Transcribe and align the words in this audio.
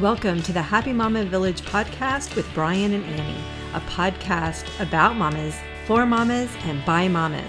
Welcome 0.00 0.42
to 0.42 0.52
the 0.52 0.60
Happy 0.60 0.92
Mama 0.92 1.24
Village 1.24 1.62
podcast 1.62 2.36
with 2.36 2.44
Bryann 2.48 2.94
and 2.94 3.02
Annie, 3.02 3.42
a 3.72 3.80
podcast 3.80 4.68
about 4.78 5.16
mamas, 5.16 5.56
for 5.86 6.04
mamas, 6.04 6.54
and 6.64 6.84
by 6.84 7.08
mamas. 7.08 7.42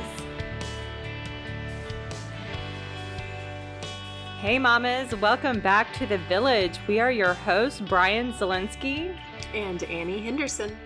Hey, 4.40 4.58
mamas, 4.60 5.14
welcome 5.16 5.60
back 5.60 5.94
to 5.96 6.06
the 6.06 6.20
village. 6.20 6.80
We 6.88 7.02
are 7.02 7.12
your 7.12 7.34
hosts, 7.34 7.82
Bryann 7.82 8.32
Zielinski 8.32 9.14
and 9.54 9.84
Annie 9.84 10.22
Henderson. 10.22 10.78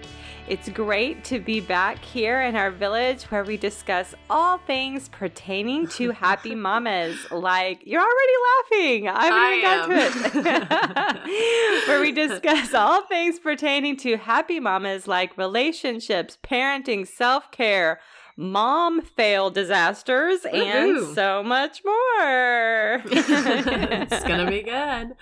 It's 0.52 0.68
great 0.68 1.24
to 1.24 1.40
be 1.40 1.62
back 1.62 2.04
here 2.04 2.42
in 2.42 2.58
our 2.58 2.72
village 2.72 3.24
where 3.32 3.46
we 3.46 3.56
discuss 3.56 4.14
all 4.30 4.58
things 4.58 5.08
pertaining 5.08 5.88
to 5.92 6.12
happy 6.12 6.56
mamas. 6.56 7.16
Like, 7.32 7.84
you're 7.86 8.02
already 8.02 8.34
laughing. 8.50 9.08
I 9.08 9.26
haven't 9.28 9.94
even 9.94 10.34
got 10.34 10.34
to 10.34 11.20
it. 11.20 11.88
where 11.88 12.02
we 12.02 12.12
discuss 12.12 12.74
all 12.74 13.04
things 13.04 13.40
pertaining 13.40 13.96
to 14.00 14.18
happy 14.18 14.60
mamas 14.60 15.08
like 15.08 15.38
relationships, 15.38 16.38
parenting, 16.44 17.08
self 17.08 17.50
care 17.52 18.02
mom 18.38 19.02
fail 19.02 19.50
disasters, 19.50 20.40
Woo-hoo. 20.44 20.58
and 21.06 21.16
so 21.16 21.44
much 21.44 21.82
more. 21.86 23.02
it's 23.06 24.24
gonna 24.24 24.50
be 24.50 24.62
good. 24.62 25.16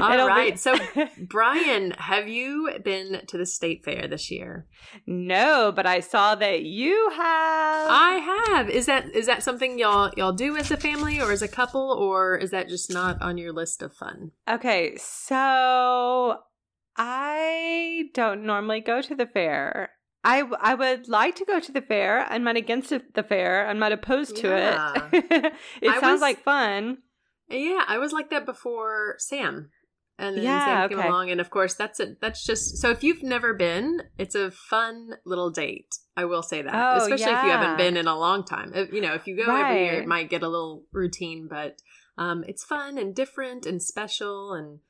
All 0.00 0.12
It'll 0.12 0.26
right. 0.26 0.52
Be- 0.54 0.58
so, 0.58 0.74
Bryann, 0.76 1.96
have 1.96 2.28
you 2.28 2.70
been 2.84 3.22
to 3.26 3.38
the 3.38 3.46
state 3.46 3.84
fair 3.84 4.08
this 4.08 4.30
year? 4.30 4.66
No, 5.06 5.72
but 5.74 5.86
I 5.86 6.00
saw 6.00 6.34
that 6.34 6.62
you 6.62 7.10
have. 7.10 7.18
I 7.90 8.46
have. 8.48 8.68
Is 8.70 8.86
that 8.86 9.14
is 9.14 9.26
that 9.26 9.42
something 9.42 9.78
y'all 9.78 10.12
y'all 10.16 10.32
do 10.32 10.56
as 10.56 10.70
a 10.70 10.76
family 10.76 11.20
or 11.20 11.32
as 11.32 11.42
a 11.42 11.48
couple, 11.48 11.92
or 11.92 12.36
is 12.36 12.50
that 12.50 12.68
just 12.68 12.92
not 12.92 13.20
on 13.22 13.38
your 13.38 13.52
list 13.52 13.82
of 13.82 13.94
fun? 13.94 14.32
Okay, 14.48 14.96
so 14.96 16.38
I 16.96 18.04
don't 18.14 18.44
normally 18.44 18.80
go 18.80 19.00
to 19.02 19.14
the 19.14 19.26
fair. 19.26 19.90
I, 20.28 20.42
I 20.60 20.74
would 20.74 21.08
like 21.08 21.36
to 21.36 21.46
go 21.46 21.58
to 21.58 21.72
the 21.72 21.80
fair. 21.80 22.26
I'm 22.28 22.44
not 22.44 22.56
against 22.56 22.90
the 22.90 23.22
fair. 23.22 23.66
I'm 23.66 23.78
not 23.78 23.92
opposed 23.92 24.36
to 24.36 24.48
yeah. 24.48 25.08
it. 25.10 25.54
it 25.80 25.88
I 25.88 26.00
sounds 26.00 26.16
was, 26.16 26.20
like 26.20 26.42
fun. 26.42 26.98
Yeah, 27.48 27.82
I 27.88 27.96
was 27.96 28.12
like 28.12 28.28
that 28.28 28.44
before 28.44 29.14
Sam. 29.16 29.70
And 30.18 30.36
then 30.36 30.44
yeah, 30.44 30.82
Sam 30.82 30.88
came 30.90 30.98
okay. 30.98 31.08
along, 31.08 31.30
and 31.30 31.40
of 31.40 31.48
course, 31.48 31.74
that's 31.74 31.98
it. 31.98 32.20
That's 32.20 32.44
just 32.44 32.76
so. 32.76 32.90
If 32.90 33.02
you've 33.02 33.22
never 33.22 33.54
been, 33.54 34.02
it's 34.18 34.34
a 34.34 34.50
fun 34.50 35.12
little 35.24 35.48
date. 35.48 35.94
I 36.16 36.26
will 36.26 36.42
say 36.42 36.60
that, 36.60 36.74
oh, 36.74 36.96
especially 37.02 37.24
yeah. 37.24 37.38
if 37.38 37.44
you 37.44 37.50
haven't 37.50 37.76
been 37.78 37.96
in 37.96 38.08
a 38.08 38.18
long 38.18 38.44
time. 38.44 38.72
If, 38.74 38.92
you 38.92 39.00
know, 39.00 39.14
if 39.14 39.28
you 39.28 39.36
go 39.36 39.46
right. 39.46 39.70
every 39.70 39.84
year, 39.84 40.02
it 40.02 40.08
might 40.08 40.28
get 40.28 40.42
a 40.42 40.48
little 40.48 40.82
routine, 40.92 41.46
but 41.48 41.80
um, 42.18 42.44
it's 42.48 42.64
fun 42.64 42.98
and 42.98 43.14
different 43.14 43.64
and 43.64 43.80
special, 43.80 44.52
and 44.52 44.80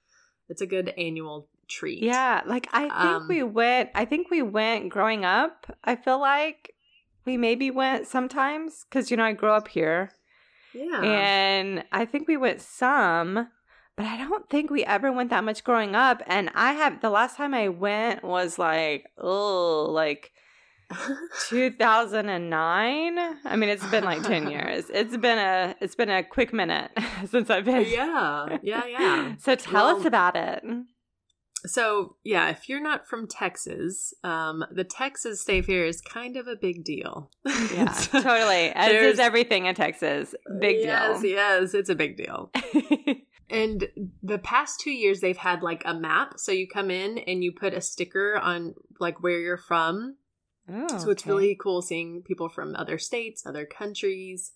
it's 0.48 0.62
a 0.62 0.66
good 0.66 0.94
annual 0.96 1.48
treat. 1.68 2.02
Yeah, 2.02 2.42
like 2.46 2.68
I 2.72 2.80
think 2.80 2.92
um, 2.92 3.28
we 3.28 3.42
went. 3.42 3.90
I 3.94 4.04
think 4.04 4.30
we 4.30 4.42
went 4.42 4.88
growing 4.88 5.24
up. 5.24 5.66
I 5.84 5.96
feel 5.96 6.20
like 6.20 6.74
we 7.24 7.36
maybe 7.36 7.70
went 7.70 8.06
sometimes 8.06 8.84
because 8.88 9.10
you 9.10 9.16
know 9.16 9.24
I 9.24 9.32
grew 9.32 9.50
up 9.50 9.68
here. 9.68 10.10
Yeah, 10.74 11.02
and 11.02 11.84
I 11.92 12.04
think 12.04 12.28
we 12.28 12.36
went 12.36 12.60
some, 12.60 13.48
but 13.96 14.06
I 14.06 14.16
don't 14.16 14.48
think 14.48 14.70
we 14.70 14.84
ever 14.84 15.12
went 15.12 15.30
that 15.30 15.44
much 15.44 15.64
growing 15.64 15.94
up. 15.94 16.22
And 16.26 16.50
I 16.54 16.72
have 16.72 17.00
the 17.00 17.10
last 17.10 17.36
time 17.36 17.54
I 17.54 17.68
went 17.68 18.24
was 18.24 18.58
like 18.58 19.06
oh 19.18 19.88
like. 19.90 20.32
2009 21.50 23.18
i 23.44 23.56
mean 23.56 23.68
it's 23.68 23.86
been 23.88 24.04
like 24.04 24.22
10 24.22 24.48
years 24.50 24.86
it's 24.88 25.18
been 25.18 25.36
a 25.36 25.74
it's 25.82 25.94
been 25.94 26.08
a 26.08 26.22
quick 26.22 26.50
minute 26.50 26.90
since 27.30 27.50
i've 27.50 27.66
been 27.66 27.84
yeah 27.86 28.56
yeah 28.62 28.86
yeah 28.86 29.34
so 29.36 29.54
tell 29.54 29.84
well, 29.84 29.98
us 29.98 30.06
about 30.06 30.34
it 30.34 30.64
so 31.66 32.16
yeah, 32.24 32.50
if 32.50 32.68
you're 32.68 32.82
not 32.82 33.06
from 33.06 33.26
Texas, 33.26 34.14
um, 34.22 34.64
the 34.70 34.84
Texas 34.84 35.40
State 35.40 35.66
Fair 35.66 35.86
is 35.86 36.00
kind 36.00 36.36
of 36.36 36.46
a 36.46 36.56
big 36.56 36.84
deal. 36.84 37.30
Yeah, 37.44 37.86
totally. 38.12 38.70
As 38.74 38.92
is 38.92 39.18
everything 39.18 39.66
in 39.66 39.74
Texas. 39.74 40.34
Big 40.60 40.78
yes, 40.80 41.20
deal. 41.20 41.30
Yes, 41.30 41.74
it's 41.74 41.88
a 41.88 41.94
big 41.94 42.16
deal. 42.16 42.50
and 43.50 43.88
the 44.22 44.38
past 44.38 44.80
two 44.80 44.92
years, 44.92 45.20
they've 45.20 45.36
had 45.36 45.62
like 45.62 45.82
a 45.84 45.94
map. 45.94 46.34
So 46.38 46.52
you 46.52 46.68
come 46.68 46.90
in 46.90 47.18
and 47.18 47.42
you 47.42 47.52
put 47.52 47.74
a 47.74 47.80
sticker 47.80 48.38
on 48.38 48.74
like 49.00 49.22
where 49.22 49.40
you're 49.40 49.56
from. 49.56 50.16
Oh, 50.70 50.98
so 50.98 51.10
it's 51.10 51.22
okay. 51.22 51.30
really 51.30 51.58
cool 51.60 51.80
seeing 51.80 52.22
people 52.22 52.48
from 52.48 52.76
other 52.76 52.98
states, 52.98 53.46
other 53.46 53.64
countries, 53.64 54.52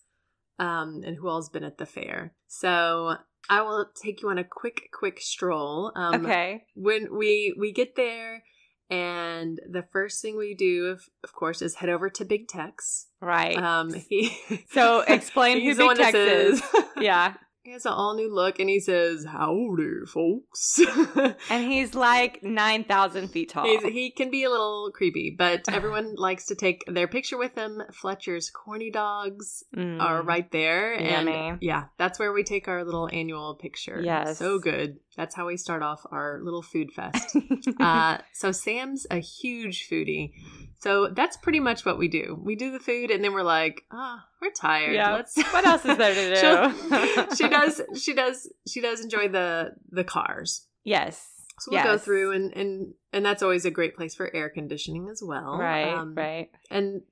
um, 0.59 1.01
and 1.05 1.17
who 1.17 1.27
all's 1.27 1.49
been 1.49 1.63
at 1.63 1.77
the 1.77 1.85
fair. 1.85 2.33
So 2.47 3.15
I 3.49 3.61
will 3.61 3.85
take 3.95 4.21
you 4.21 4.29
on 4.29 4.37
a 4.37 4.43
quick, 4.43 4.89
quick 4.93 5.19
stroll. 5.19 5.91
Um, 5.95 6.25
okay. 6.25 6.65
When 6.75 7.15
we 7.17 7.55
we 7.57 7.71
get 7.71 7.95
there, 7.95 8.43
and 8.89 9.59
the 9.69 9.83
first 9.91 10.21
thing 10.21 10.37
we 10.37 10.53
do, 10.53 10.87
of, 10.87 11.03
of 11.23 11.33
course, 11.33 11.61
is 11.61 11.75
head 11.75 11.89
over 11.89 12.09
to 12.11 12.25
Big 12.25 12.47
Tex. 12.47 13.07
Right. 13.21 13.57
Um. 13.57 13.93
He. 13.93 14.37
So 14.71 15.01
explain 15.01 15.61
who 15.63 15.75
Big 15.75 15.97
Tex 15.97 16.13
is. 16.15 16.61
yeah. 16.97 17.33
He 17.63 17.71
has 17.71 17.85
an 17.85 17.93
all 17.93 18.13
new 18.13 18.29
look 18.29 18.59
and 18.59 18.69
he 18.69 18.81
says, 18.81 19.23
Howdy, 19.23 20.05
folks. 20.05 20.81
and 21.49 21.71
he's 21.71 21.95
like 21.95 22.43
9,000 22.43 23.29
feet 23.29 23.51
tall. 23.51 23.63
He's, 23.63 23.81
he 23.83 24.11
can 24.11 24.29
be 24.29 24.43
a 24.43 24.49
little 24.49 24.91
creepy, 24.93 25.33
but 25.37 25.63
everyone 25.71 26.15
likes 26.15 26.47
to 26.47 26.55
take 26.55 26.83
their 26.87 27.07
picture 27.07 27.37
with 27.37 27.55
him. 27.55 27.81
Fletcher's 27.93 28.49
corny 28.49 28.91
dogs 28.91 29.63
mm. 29.73 30.01
are 30.01 30.21
right 30.21 30.51
there. 30.51 30.93
Yummy. 30.99 31.31
And 31.31 31.57
yeah, 31.61 31.85
that's 31.97 32.19
where 32.19 32.33
we 32.33 32.43
take 32.43 32.67
our 32.67 32.83
little 32.83 33.09
annual 33.13 33.55
picture. 33.55 34.01
Yes. 34.03 34.39
So 34.39 34.59
good. 34.59 34.99
That's 35.15 35.35
how 35.35 35.47
we 35.47 35.57
start 35.57 35.83
off 35.83 36.05
our 36.11 36.39
little 36.43 36.61
food 36.61 36.91
fest. 36.91 37.35
uh, 37.79 38.17
so 38.33 38.51
Sam's 38.51 39.05
a 39.11 39.19
huge 39.19 39.87
foodie. 39.89 40.33
So 40.79 41.07
that's 41.07 41.37
pretty 41.37 41.59
much 41.59 41.85
what 41.85 41.97
we 41.97 42.07
do. 42.07 42.39
We 42.41 42.55
do 42.55 42.71
the 42.71 42.79
food 42.79 43.11
and 43.11 43.23
then 43.23 43.33
we're 43.33 43.43
like, 43.43 43.83
ah, 43.91 44.19
oh, 44.19 44.29
we're 44.41 44.51
tired. 44.51 44.93
Yeah. 44.93 45.13
Let's 45.13 45.37
What 45.53 45.65
else 45.65 45.85
is 45.85 45.97
there 45.97 46.13
to 46.13 47.27
do? 47.29 47.35
she 47.35 47.47
does 47.47 47.81
she 47.97 48.13
does 48.13 48.49
she 48.67 48.81
does 48.81 49.01
enjoy 49.01 49.27
the 49.29 49.75
the 49.89 50.03
cars. 50.03 50.67
Yes. 50.83 51.25
So 51.59 51.71
we'll 51.71 51.79
yes. 51.79 51.85
go 51.85 51.97
through 51.97 52.31
and 52.33 52.51
and 52.53 52.93
and 53.13 53.25
that's 53.25 53.43
always 53.43 53.65
a 53.65 53.71
great 53.71 53.95
place 53.95 54.15
for 54.15 54.33
air 54.35 54.49
conditioning 54.49 55.09
as 55.09 55.21
well. 55.23 55.57
Right. 55.57 55.93
Um, 55.93 56.15
right. 56.15 56.49
And 56.69 57.03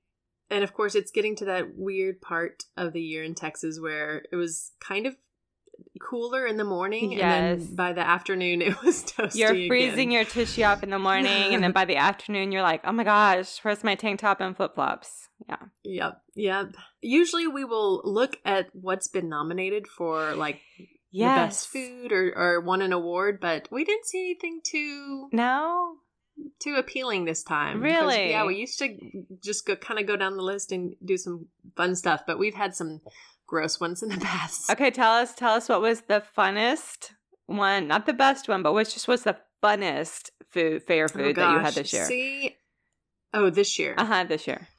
and 0.49 0.63
of 0.63 0.73
course 0.73 0.95
it's 0.95 1.11
getting 1.11 1.35
to 1.37 1.45
that 1.45 1.77
weird 1.77 2.19
part 2.19 2.63
of 2.75 2.93
the 2.93 3.01
year 3.01 3.23
in 3.23 3.35
Texas 3.35 3.79
where 3.79 4.23
it 4.31 4.35
was 4.35 4.73
kind 4.81 5.05
of 5.05 5.15
cooler 6.01 6.45
in 6.45 6.57
the 6.57 6.63
morning 6.63 7.11
yes. 7.11 7.21
and 7.21 7.61
then 7.61 7.75
by 7.75 7.93
the 7.93 8.01
afternoon 8.01 8.61
it 8.61 8.81
was 8.83 9.03
toasty 9.03 9.35
you're 9.35 9.67
freezing 9.67 10.09
again. 10.09 10.11
your 10.11 10.25
tushy 10.25 10.63
up 10.63 10.83
in 10.83 10.89
the 10.89 10.99
morning 10.99 11.53
and 11.53 11.63
then 11.63 11.71
by 11.71 11.85
the 11.85 11.95
afternoon 11.95 12.51
you're 12.51 12.61
like 12.61 12.81
oh 12.83 12.91
my 12.91 13.03
gosh 13.03 13.59
where's 13.59 13.83
my 13.83 13.95
tank 13.95 14.19
top 14.19 14.41
and 14.41 14.55
flip-flops 14.55 15.29
yeah 15.47 15.57
yep 15.83 16.21
yep 16.35 16.75
usually 17.01 17.47
we 17.47 17.63
will 17.63 18.01
look 18.03 18.37
at 18.45 18.67
what's 18.73 19.07
been 19.07 19.29
nominated 19.29 19.87
for 19.87 20.35
like 20.35 20.61
yes. 21.11 21.35
the 21.35 21.45
best 21.45 21.67
food 21.69 22.11
or, 22.11 22.33
or 22.35 22.61
won 22.61 22.81
an 22.81 22.93
award 22.93 23.39
but 23.39 23.67
we 23.71 23.83
didn't 23.83 24.05
see 24.05 24.19
anything 24.19 24.61
too 24.63 25.27
no 25.31 25.95
too 26.59 26.75
appealing 26.75 27.25
this 27.25 27.43
time. 27.43 27.81
Really? 27.81 28.29
Yeah, 28.29 28.45
we 28.45 28.55
used 28.55 28.79
to 28.79 28.97
just 29.43 29.65
go 29.65 29.75
kind 29.75 29.99
of 29.99 30.07
go 30.07 30.15
down 30.15 30.37
the 30.37 30.43
list 30.43 30.71
and 30.71 30.95
do 31.03 31.17
some 31.17 31.47
fun 31.75 31.95
stuff, 31.95 32.23
but 32.25 32.39
we've 32.39 32.55
had 32.55 32.75
some 32.75 33.01
gross 33.51 33.81
ones 33.81 34.01
in 34.01 34.07
the 34.07 34.17
past. 34.17 34.71
Okay, 34.71 34.89
tell 34.89 35.11
us 35.11 35.35
tell 35.35 35.53
us 35.53 35.67
what 35.67 35.81
was 35.81 36.01
the 36.07 36.23
funnest 36.35 37.11
one, 37.47 37.85
not 37.85 38.05
the 38.05 38.13
best 38.13 38.47
one, 38.47 38.63
but 38.63 38.73
which 38.73 38.93
just 38.93 39.09
was 39.09 39.23
the 39.23 39.35
funnest 39.61 40.29
food 40.49 40.83
fair 40.83 41.05
oh, 41.05 41.07
food 41.09 41.37
oh, 41.37 41.41
that 41.41 41.51
you 41.51 41.59
had 41.59 41.73
this 41.73 41.91
year. 41.91 42.05
See, 42.05 42.55
oh, 43.33 43.49
this 43.49 43.77
year. 43.77 43.93
Uh 43.97 44.05
huh. 44.05 44.23
This 44.23 44.47
year. 44.47 44.69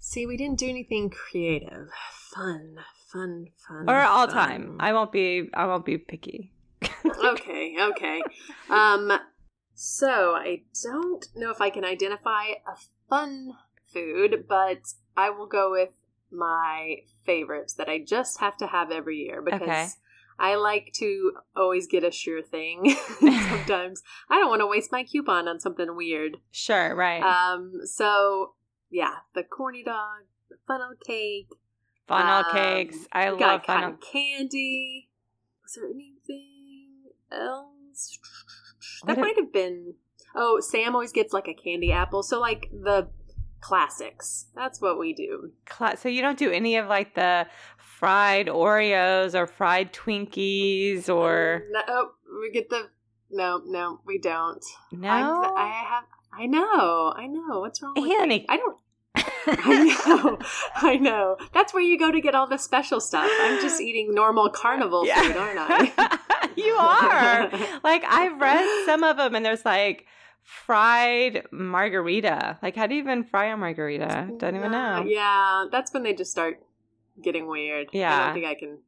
See, 0.00 0.26
we 0.26 0.36
didn't 0.36 0.58
do 0.58 0.68
anything 0.68 1.08
creative. 1.08 1.88
Fun, 2.34 2.76
fun, 3.10 3.46
fun. 3.66 3.88
Or 3.88 4.02
all 4.02 4.26
fun. 4.26 4.36
time. 4.36 4.76
I 4.80 4.92
won't 4.92 5.10
be. 5.10 5.48
I 5.54 5.64
won't 5.64 5.86
be 5.86 5.96
picky. 5.96 6.52
okay. 7.24 7.74
Okay. 7.80 8.22
Um. 8.68 9.12
So 9.74 10.34
I 10.34 10.60
don't 10.84 11.26
know 11.34 11.50
if 11.50 11.60
I 11.62 11.70
can 11.70 11.86
identify 11.86 12.48
a 12.68 12.76
fun 13.08 13.54
food, 13.92 14.44
but 14.46 14.82
I 15.16 15.30
will 15.30 15.46
go 15.46 15.70
with 15.70 15.88
my 16.36 16.98
favorites 17.24 17.74
that 17.74 17.88
I 17.88 17.98
just 17.98 18.40
have 18.40 18.56
to 18.58 18.66
have 18.66 18.90
every 18.90 19.18
year 19.18 19.42
because 19.42 19.62
okay. 19.62 19.86
I 20.38 20.56
like 20.56 20.92
to 20.96 21.32
always 21.56 21.86
get 21.86 22.04
a 22.04 22.10
sure 22.10 22.42
thing. 22.42 22.96
Sometimes 23.20 24.02
I 24.28 24.38
don't 24.38 24.48
want 24.48 24.60
to 24.60 24.66
waste 24.66 24.92
my 24.92 25.04
coupon 25.04 25.48
on 25.48 25.60
something 25.60 25.96
weird. 25.96 26.38
Sure, 26.50 26.94
right. 26.94 27.22
Um 27.22 27.80
so 27.84 28.54
yeah, 28.90 29.16
the 29.34 29.42
corny 29.42 29.82
dog, 29.82 30.24
the 30.48 30.56
funnel 30.66 30.94
cake. 31.06 31.48
Funnel 32.06 32.44
um, 32.44 32.52
cakes. 32.52 33.06
I 33.12 33.30
love 33.30 33.64
funnel 33.64 33.96
candy. 34.12 35.08
Was 35.62 35.74
there 35.74 35.86
anything 35.86 37.04
else? 37.32 38.18
That 39.06 39.18
might 39.18 39.36
have 39.36 39.52
been 39.52 39.94
Oh, 40.34 40.58
Sam 40.60 40.94
always 40.94 41.12
gets 41.12 41.32
like 41.32 41.46
a 41.46 41.54
candy 41.54 41.92
apple. 41.92 42.22
So 42.22 42.40
like 42.40 42.68
the 42.72 43.08
classics. 43.64 44.46
That's 44.54 44.78
what 44.80 44.98
we 44.98 45.14
do. 45.14 45.50
so 45.96 46.08
you 46.10 46.20
don't 46.20 46.38
do 46.38 46.50
any 46.50 46.76
of 46.76 46.86
like 46.86 47.14
the 47.14 47.46
fried 47.78 48.46
Oreos 48.46 49.34
or 49.34 49.46
fried 49.46 49.90
Twinkies 49.94 51.08
or 51.08 51.62
um, 51.66 51.72
no, 51.72 51.80
oh, 51.88 52.10
we 52.40 52.52
get 52.52 52.68
the 52.68 52.88
no, 53.30 53.62
no, 53.64 54.00
we 54.04 54.18
don't. 54.18 54.62
No, 54.92 55.08
I'm, 55.08 55.54
I 55.56 55.68
have. 55.68 56.04
I 56.38 56.46
know. 56.46 57.14
I 57.16 57.26
know. 57.26 57.60
What's 57.60 57.82
wrong 57.82 57.94
with 57.96 58.20
Annie. 58.20 58.44
I 58.48 58.58
don't. 58.58 58.76
I 59.46 60.04
know. 60.06 60.38
I 60.76 60.96
know. 60.96 61.36
That's 61.54 61.72
where 61.72 61.82
you 61.82 61.98
go 61.98 62.10
to 62.10 62.20
get 62.20 62.34
all 62.34 62.46
the 62.46 62.58
special 62.58 63.00
stuff. 63.00 63.30
I'm 63.40 63.62
just 63.62 63.80
eating 63.80 64.14
normal 64.14 64.50
carnival 64.50 65.06
Yeah. 65.06 65.22
food, 65.22 65.36
aren't 65.36 65.58
I? 65.58 66.18
you 66.56 66.72
are. 66.74 67.50
Like 67.84 68.04
I've 68.06 68.38
read 68.40 68.84
some 68.86 69.02
of 69.04 69.16
them, 69.16 69.34
and 69.34 69.44
there's 69.44 69.64
like 69.64 70.06
fried 70.44 71.42
margarita. 71.50 72.58
Like, 72.62 72.76
how 72.76 72.86
do 72.86 72.94
you 72.94 73.00
even 73.02 73.24
fry 73.24 73.46
a 73.46 73.56
margarita? 73.56 74.28
Don't 74.38 74.54
even 74.56 74.70
know. 74.70 75.04
Yeah, 75.06 75.64
that's 75.72 75.92
when 75.92 76.02
they 76.04 76.14
just 76.14 76.30
start 76.30 76.60
getting 77.22 77.48
weird. 77.48 77.88
Yeah, 77.92 78.14
I 78.14 78.24
don't 78.26 78.34
think 78.34 78.46
I 78.46 78.54
can. 78.54 78.78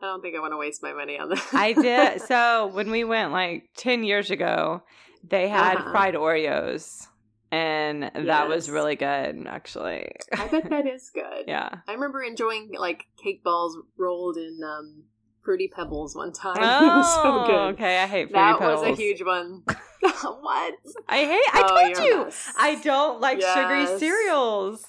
I 0.00 0.06
don't 0.06 0.20
think 0.22 0.34
I 0.36 0.40
want 0.40 0.52
to 0.52 0.56
waste 0.56 0.82
my 0.82 0.92
money 0.92 1.18
on 1.18 1.28
that. 1.28 1.44
I 1.52 1.72
did. 1.74 2.22
So 2.26 2.66
when 2.72 2.90
we 2.90 3.04
went 3.04 3.30
like 3.32 3.68
ten 3.76 4.02
years 4.02 4.30
ago, 4.30 4.82
they 5.22 5.48
had 5.48 5.76
Uh-huh. 5.76 5.90
fried 5.92 6.14
Oreos, 6.14 7.06
and 7.52 8.10
that 8.14 8.48
was 8.48 8.68
really 8.70 8.96
good, 8.96 9.46
actually. 9.46 10.10
I 10.36 10.48
bet 10.48 10.68
that 10.70 10.86
is 10.92 11.10
good. 11.14 11.44
yeah. 11.46 11.68
I 11.86 11.92
remember 11.92 12.22
enjoying 12.22 12.70
like 12.76 13.04
cake 13.22 13.44
balls 13.44 13.76
rolled 13.96 14.36
in 14.38 14.58
um, 14.64 15.04
fruity 15.42 15.68
pebbles 15.68 16.14
one 16.14 16.32
time. 16.32 16.56
Oh, 16.60 17.20
so 17.22 17.46
good. 17.46 17.74
okay. 17.74 17.98
I 18.02 18.06
hate 18.06 18.30
fruity 18.30 18.32
That 18.34 18.58
pebbles. 18.58 18.80
was 18.86 18.98
a 18.98 19.02
huge 19.02 19.22
one. 19.22 19.62
what? 20.40 20.74
I 21.08 21.18
hate. 21.18 21.44
I 21.52 21.62
Oh, 21.64 21.92
told 21.94 22.06
you. 22.06 22.32
I 22.58 22.74
don't 22.76 23.20
like 23.20 23.40
sugary 23.40 23.86
cereals. 23.98 24.84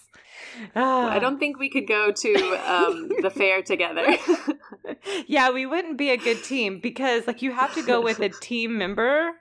Ah. 0.76 1.10
I 1.10 1.20
don't 1.20 1.40
think 1.40 1.58
we 1.60 1.70
could 1.70 1.88
go 1.88 2.12
to 2.12 2.34
um, 2.72 3.10
the 3.22 3.30
fair 3.32 3.62
together. 3.64 4.06
yeah, 5.28 5.52
we 5.52 5.66
wouldn't 5.66 5.98
be 5.98 6.10
a 6.12 6.18
good 6.18 6.44
team 6.44 6.80
because 6.80 7.28
like 7.28 7.42
you 7.42 7.52
have 7.52 7.74
to 7.76 7.84
go 7.84 8.02
with 8.02 8.20
a 8.20 8.30
team 8.30 8.78
member 8.78 9.32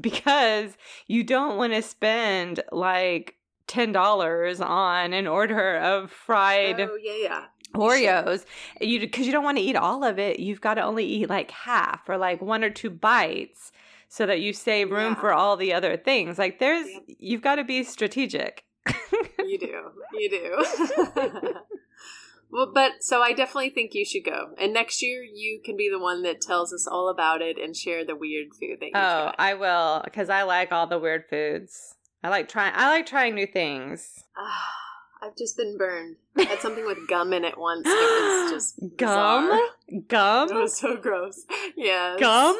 because 0.00 0.76
you 1.06 1.22
don't 1.24 1.56
want 1.56 1.72
to 1.72 1.82
spend 1.82 2.62
like 2.72 3.36
ten 3.66 3.92
dollars 3.92 4.60
on 4.60 5.12
an 5.12 5.26
order 5.26 5.76
of 5.78 6.10
fried 6.10 6.80
oh 6.80 6.96
yeah, 7.02 7.14
yeah. 7.22 7.44
Oreos. 7.74 8.44
You 8.80 9.00
because 9.00 9.26
you 9.26 9.32
don't 9.32 9.44
want 9.44 9.58
to 9.58 9.62
eat 9.64 9.76
all 9.76 10.04
of 10.04 10.18
it. 10.18 10.38
You've 10.40 10.60
got 10.60 10.74
to 10.74 10.82
only 10.82 11.04
eat 11.04 11.28
like 11.28 11.50
half 11.50 12.08
or 12.08 12.16
like 12.16 12.40
one 12.40 12.62
or 12.64 12.70
two 12.70 12.90
bites 12.90 13.72
so 14.08 14.26
that 14.26 14.40
you 14.40 14.52
save 14.52 14.90
room 14.90 15.14
Yeah. 15.14 15.20
for 15.20 15.32
all 15.32 15.56
the 15.56 15.72
other 15.72 15.96
things. 15.96 16.38
Like 16.38 16.58
there's 16.60 16.86
you've 17.06 17.42
got 17.42 17.56
to 17.56 17.64
be 17.64 17.82
strategic. 17.82 18.64
You 19.38 19.58
do. 19.58 19.80
You 20.14 20.30
do. 20.30 20.64
well, 22.50 22.70
but 22.72 22.92
so 23.02 23.20
I 23.22 23.32
definitely 23.32 23.70
think 23.70 23.94
you 23.94 24.04
should 24.04 24.24
go. 24.24 24.50
And 24.58 24.72
next 24.72 25.02
year 25.02 25.22
you 25.22 25.60
can 25.64 25.76
be 25.76 25.88
the 25.90 25.98
one 25.98 26.22
that 26.22 26.40
tells 26.40 26.72
us 26.72 26.86
all 26.86 27.08
about 27.08 27.42
it 27.42 27.58
and 27.58 27.76
share 27.76 28.04
the 28.04 28.14
weird 28.16 28.48
food 28.58 28.78
that 28.80 28.86
you 28.86 28.92
Oh. 28.94 29.32
I 29.38 29.54
will 29.54 30.00
because 30.04 30.30
I 30.30 30.42
like 30.44 30.70
all 30.72 30.86
the 30.86 30.98
weird 30.98 31.24
foods. 31.28 31.94
I 32.22 32.28
like 32.28 32.48
trying. 32.48 32.72
I 32.74 32.88
like 32.88 33.06
trying 33.06 33.34
new 33.34 33.46
things. 33.46 34.24
Ah. 34.36 34.70
I've 35.24 35.36
just 35.36 35.56
been 35.56 35.78
burned. 35.78 36.16
I 36.36 36.42
had 36.42 36.58
something 36.60 36.84
with 36.84 36.98
gum 37.08 37.32
in 37.32 37.44
it 37.44 37.56
once. 37.58 37.86
It 37.86 37.90
was 37.90 38.50
just 38.52 38.80
Gum? 38.96 39.46
bizarre. 39.48 39.60
It 39.88 40.08
Gum, 40.08 40.48
was 40.54 40.76
so 40.78 40.96
gross. 40.96 41.44
Yeah, 41.76 42.16
gum. 42.18 42.58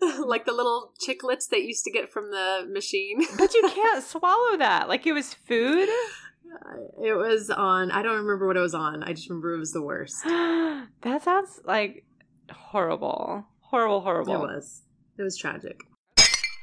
like 0.26 0.44
the 0.46 0.52
little 0.52 0.92
chiclets 1.06 1.48
that 1.50 1.62
used 1.62 1.84
to 1.84 1.90
get 1.92 2.10
from 2.12 2.30
the 2.30 2.68
machine. 2.70 3.20
But 3.38 3.54
you 3.54 3.62
can't 3.68 4.04
swallow 4.04 4.56
that. 4.58 4.88
Like 4.88 5.06
it 5.06 5.12
was 5.12 5.32
food. 5.34 5.88
It 7.02 7.14
was 7.16 7.48
on. 7.50 7.90
I 7.90 8.02
don't 8.02 8.16
remember 8.16 8.46
what 8.46 8.56
it 8.56 8.60
was 8.60 8.74
on. 8.74 9.02
I 9.02 9.12
just 9.12 9.28
remember 9.30 9.54
it 9.54 9.58
was 9.58 9.72
the 9.72 9.82
worst. 9.82 10.22
that 10.24 11.22
sounds 11.22 11.60
like 11.64 12.04
horrible. 12.50 13.46
Horrible, 13.60 14.00
horrible. 14.02 14.34
It 14.34 14.40
was. 14.40 14.82
It 15.18 15.22
was 15.22 15.36
tragic. 15.38 15.80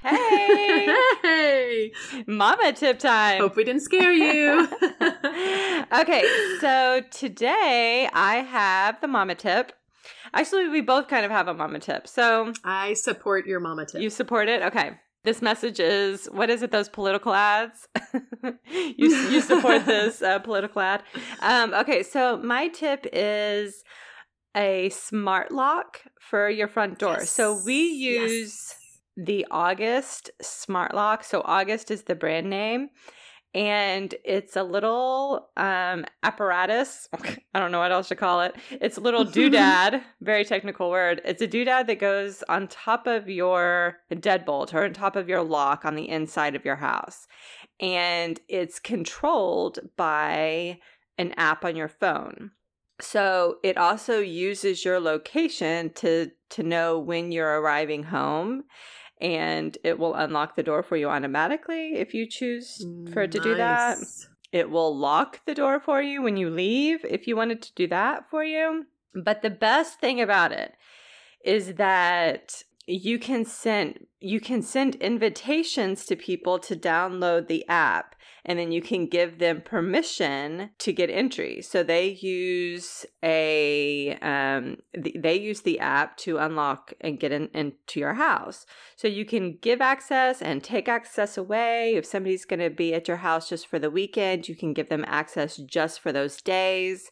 Hey, 0.02 0.96
hey! 1.22 1.92
mama 2.26 2.72
tip 2.74 3.00
time. 3.00 3.42
Hope 3.42 3.56
we 3.56 3.64
didn't 3.66 3.82
scare 3.82 4.14
you. 4.14 4.68
okay, 5.94 6.24
so 6.62 7.02
today 7.12 8.10
I 8.14 8.38
have 8.38 9.02
the 9.02 9.08
mama 9.08 9.36
tip. 9.36 9.74
Actually, 10.34 10.70
we 10.70 10.82
both 10.82 11.08
kind 11.08 11.26
of 11.26 11.32
have 11.32 11.48
a 11.48 11.54
mama 11.54 11.80
tip. 11.80 12.08
So 12.08 12.54
I 12.64 12.94
support 12.94 13.46
your 13.46 13.60
mama 13.60 13.86
tip. 13.86 14.02
you 14.02 14.10
support 14.10 14.48
it? 14.48 14.62
Okay. 14.62 14.92
This 15.26 15.42
message 15.42 15.82
is 15.82 16.28
what 16.28 16.50
is 16.50 16.64
it? 16.64 16.72
Those 16.72 16.88
political 16.88 17.34
ads? 17.34 17.90
you 18.72 19.10
you 19.30 19.42
support 19.42 19.86
this 19.86 20.22
uh, 20.22 20.40
political 20.40 20.82
ad? 20.82 21.04
Um, 21.42 21.74
okay, 21.74 22.04
so 22.04 22.38
my 22.38 22.70
tip 22.70 23.06
is 23.12 23.84
a 24.56 24.88
smart 24.90 25.52
lock 25.52 26.02
for 26.22 26.50
your 26.50 26.70
front 26.70 27.00
door. 27.00 27.26
So 27.26 27.60
we 27.66 27.92
Yes. 27.96 28.79
The 29.20 29.46
August 29.52 30.32
smart 30.42 30.94
lock. 30.94 31.24
So 31.24 31.42
August 31.44 31.92
is 31.92 32.04
the 32.04 32.16
brand 32.16 32.50
name. 32.50 32.90
And 33.56 34.14
it's 34.24 34.56
a 34.56 34.64
little 34.64 35.50
um, 35.58 36.06
apparatus. 36.22 37.10
I 37.54 37.60
don't 37.60 37.72
know 37.72 37.80
what 37.80 37.92
else 37.92 38.08
to 38.10 38.16
call 38.16 38.42
it. 38.42 38.56
It's 38.70 38.98
a 38.98 39.02
little 39.02 39.26
doodad, 39.26 40.04
very 40.22 40.46
technical 40.46 40.92
word. 40.92 41.22
It's 41.26 41.42
a 41.42 41.48
doodad 41.48 41.88
that 41.88 42.00
goes 42.00 42.44
on 42.48 42.68
top 42.68 43.08
of 43.08 43.28
your 43.28 43.98
deadbolt 44.12 44.74
or 44.74 44.84
on 44.86 44.94
top 44.94 45.16
of 45.16 45.28
your 45.28 45.42
lock 45.42 45.84
on 45.84 45.96
the 45.96 46.08
inside 46.08 46.56
of 46.56 46.64
your 46.64 46.76
house. 46.76 47.26
And 47.80 48.40
it's 48.48 48.78
controlled 48.78 49.80
by 49.98 50.80
an 51.18 51.34
app 51.36 51.66
on 51.66 51.76
your 51.76 51.88
phone. 51.88 52.52
So 53.02 53.58
it 53.64 53.78
also 53.78 54.20
uses 54.20 54.86
your 54.86 55.00
location 55.00 55.92
to 55.96 56.32
to 56.52 56.64
know 56.64 57.00
when 57.00 57.32
you're 57.32 57.62
arriving 57.62 58.04
home 58.04 58.64
and 59.20 59.78
it 59.84 60.00
will 60.00 60.16
unlock 60.16 60.56
the 60.56 60.64
door 60.64 60.84
for 60.84 60.96
you 60.96 61.10
automatically 61.10 61.96
if 61.96 62.14
you 62.14 62.28
choose 62.28 62.86
for 63.14 63.24
it 63.24 63.32
to 63.34 63.40
do 63.40 63.56
that. 63.56 63.98
It 64.52 64.70
will 64.70 64.96
lock 64.98 65.46
the 65.46 65.54
door 65.54 65.80
for 65.80 66.02
you 66.02 66.22
when 66.22 66.38
you 66.38 66.50
leave 66.50 67.06
if 67.06 67.28
you 67.28 67.36
wanted 67.36 67.62
to 67.64 67.74
do 67.76 67.88
that 67.88 68.30
for 68.30 68.44
you. 68.44 68.86
But 69.14 69.42
the 69.42 69.50
best 69.50 70.00
thing 70.00 70.22
about 70.22 70.52
it 70.52 70.74
is 71.44 71.76
that 71.76 72.64
you 72.90 73.20
can 73.20 73.46
send 73.46 74.08
you 74.20 74.42
can 74.42 74.62
send 74.62 74.96
invitations 74.96 76.06
to 76.06 76.16
people 76.16 76.60
to 76.60 76.76
download 76.76 77.48
the 77.48 77.66
app 77.70 78.16
and 78.44 78.58
then 78.58 78.72
you 78.72 78.82
can 78.82 79.06
give 79.06 79.38
them 79.38 79.62
permission 79.62 80.72
to 80.80 80.92
get 80.92 81.10
entry. 81.10 81.62
So 81.62 81.84
they 81.84 82.18
use 82.20 83.06
a 83.24 84.18
um, 84.22 84.78
th- 84.96 85.18
they 85.20 85.36
use 85.36 85.62
the 85.62 85.80
app 85.80 86.18
to 86.18 86.38
unlock 86.38 86.94
and 87.00 87.20
get 87.20 87.32
in, 87.32 87.50
into 87.54 88.00
your 88.00 88.16
house. 88.16 88.66
So 88.96 89.08
you 89.08 89.24
can 89.24 89.60
give 89.62 89.82
access 89.82 90.42
and 90.42 90.64
take 90.64 90.90
access 90.90 91.38
away. 91.38 91.94
If 91.96 92.06
somebody's 92.06 92.46
going 92.46 92.60
to 92.60 92.72
be 92.72 92.96
at 92.96 93.08
your 93.08 93.18
house 93.18 93.48
just 93.48 93.68
for 93.68 93.78
the 93.78 93.92
weekend 93.92 94.50
you 94.50 94.56
can 94.56 94.74
give 94.74 94.90
them 94.90 95.06
access 95.08 95.58
just 95.58 96.00
for 96.00 96.12
those 96.12 96.42
days. 96.42 97.12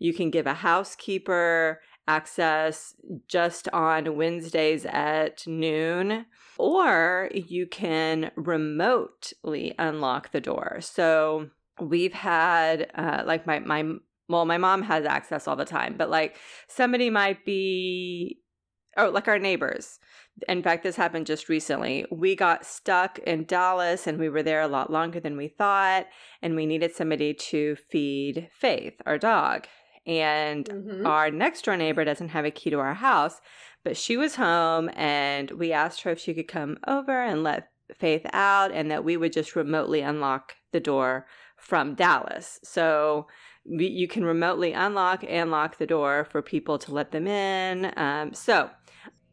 You 0.00 0.12
can 0.12 0.30
give 0.30 0.48
a 0.48 0.54
housekeeper 0.54 1.80
access 2.08 2.94
just 3.28 3.68
on 3.68 4.16
Wednesdays 4.16 4.84
at 4.86 5.46
noon, 5.46 6.26
or 6.58 7.30
you 7.32 7.66
can 7.66 8.30
remotely 8.36 9.74
unlock 9.78 10.32
the 10.32 10.40
door. 10.40 10.78
So 10.80 11.50
we've 11.80 12.12
had, 12.12 12.90
uh, 12.94 13.22
like, 13.24 13.46
my, 13.46 13.60
my, 13.60 13.84
well, 14.28 14.44
my 14.44 14.58
mom 14.58 14.82
has 14.82 15.04
access 15.04 15.46
all 15.46 15.56
the 15.56 15.64
time, 15.64 15.94
but 15.96 16.10
like 16.10 16.36
somebody 16.68 17.10
might 17.10 17.44
be, 17.44 18.38
oh, 18.96 19.10
like 19.10 19.28
our 19.28 19.38
neighbors. 19.38 19.98
In 20.48 20.62
fact, 20.62 20.82
this 20.82 20.96
happened 20.96 21.26
just 21.26 21.48
recently. 21.48 22.06
We 22.10 22.34
got 22.34 22.64
stuck 22.64 23.18
in 23.20 23.44
Dallas 23.44 24.06
and 24.06 24.18
we 24.18 24.28
were 24.28 24.42
there 24.42 24.62
a 24.62 24.68
lot 24.68 24.90
longer 24.90 25.20
than 25.20 25.36
we 25.36 25.48
thought, 25.48 26.06
and 26.40 26.56
we 26.56 26.66
needed 26.66 26.94
somebody 26.94 27.34
to 27.34 27.76
feed 27.90 28.48
Faith, 28.52 28.94
our 29.04 29.18
dog. 29.18 29.66
And 30.06 30.68
Mhm. 30.68 31.06
our 31.06 31.30
next 31.30 31.64
door 31.64 31.76
neighbor 31.76 32.04
doesn't 32.04 32.30
have 32.30 32.44
a 32.44 32.50
key 32.50 32.70
to 32.70 32.78
our 32.78 32.94
house, 32.94 33.40
but 33.84 33.96
she 33.96 34.16
was 34.16 34.36
home 34.36 34.90
and 34.94 35.50
we 35.52 35.72
asked 35.72 36.02
her 36.02 36.10
if 36.10 36.18
she 36.18 36.34
could 36.34 36.48
come 36.48 36.78
over 36.86 37.22
and 37.22 37.42
let 37.42 37.68
Faith 37.98 38.26
out 38.32 38.72
and 38.72 38.90
that 38.90 39.04
we 39.04 39.16
would 39.16 39.32
just 39.32 39.54
remotely 39.54 40.00
unlock 40.00 40.56
the 40.72 40.80
door 40.80 41.26
from 41.56 41.94
Dallas. 41.94 42.58
So 42.64 43.26
we, 43.64 43.86
you 43.86 44.08
can 44.08 44.24
remotely 44.24 44.72
unlock 44.72 45.24
and 45.28 45.50
lock 45.50 45.78
the 45.78 45.86
door 45.86 46.26
for 46.30 46.42
people 46.42 46.78
to 46.78 46.94
let 46.94 47.12
them 47.12 47.26
in. 47.26 47.92
Um, 47.96 48.32
so 48.32 48.70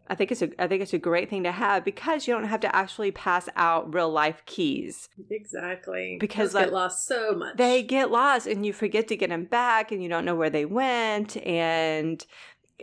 I 0.09 0.15
think 0.15 0.31
it's 0.31 0.41
a 0.41 0.49
I 0.61 0.67
think 0.67 0.81
it's 0.81 0.93
a 0.93 0.97
great 0.97 1.29
thing 1.29 1.43
to 1.43 1.51
have 1.51 1.85
because 1.85 2.27
you 2.27 2.33
don't 2.33 2.45
have 2.45 2.61
to 2.61 2.75
actually 2.75 3.11
pass 3.11 3.47
out 3.55 3.93
real 3.93 4.09
life 4.09 4.41
keys. 4.45 5.07
Exactly. 5.29 6.17
Because, 6.19 6.49
Those 6.49 6.55
like, 6.55 6.65
get 6.65 6.73
lost 6.73 7.07
so 7.07 7.33
much. 7.33 7.57
They 7.57 7.83
get 7.83 8.09
lost 8.09 8.47
and 8.47 8.65
you 8.65 8.73
forget 8.73 9.07
to 9.09 9.15
get 9.15 9.29
them 9.29 9.45
back 9.45 9.91
and 9.91 10.01
you 10.01 10.09
don't 10.09 10.25
know 10.25 10.35
where 10.35 10.49
they 10.49 10.65
went 10.65 11.37
and 11.45 12.25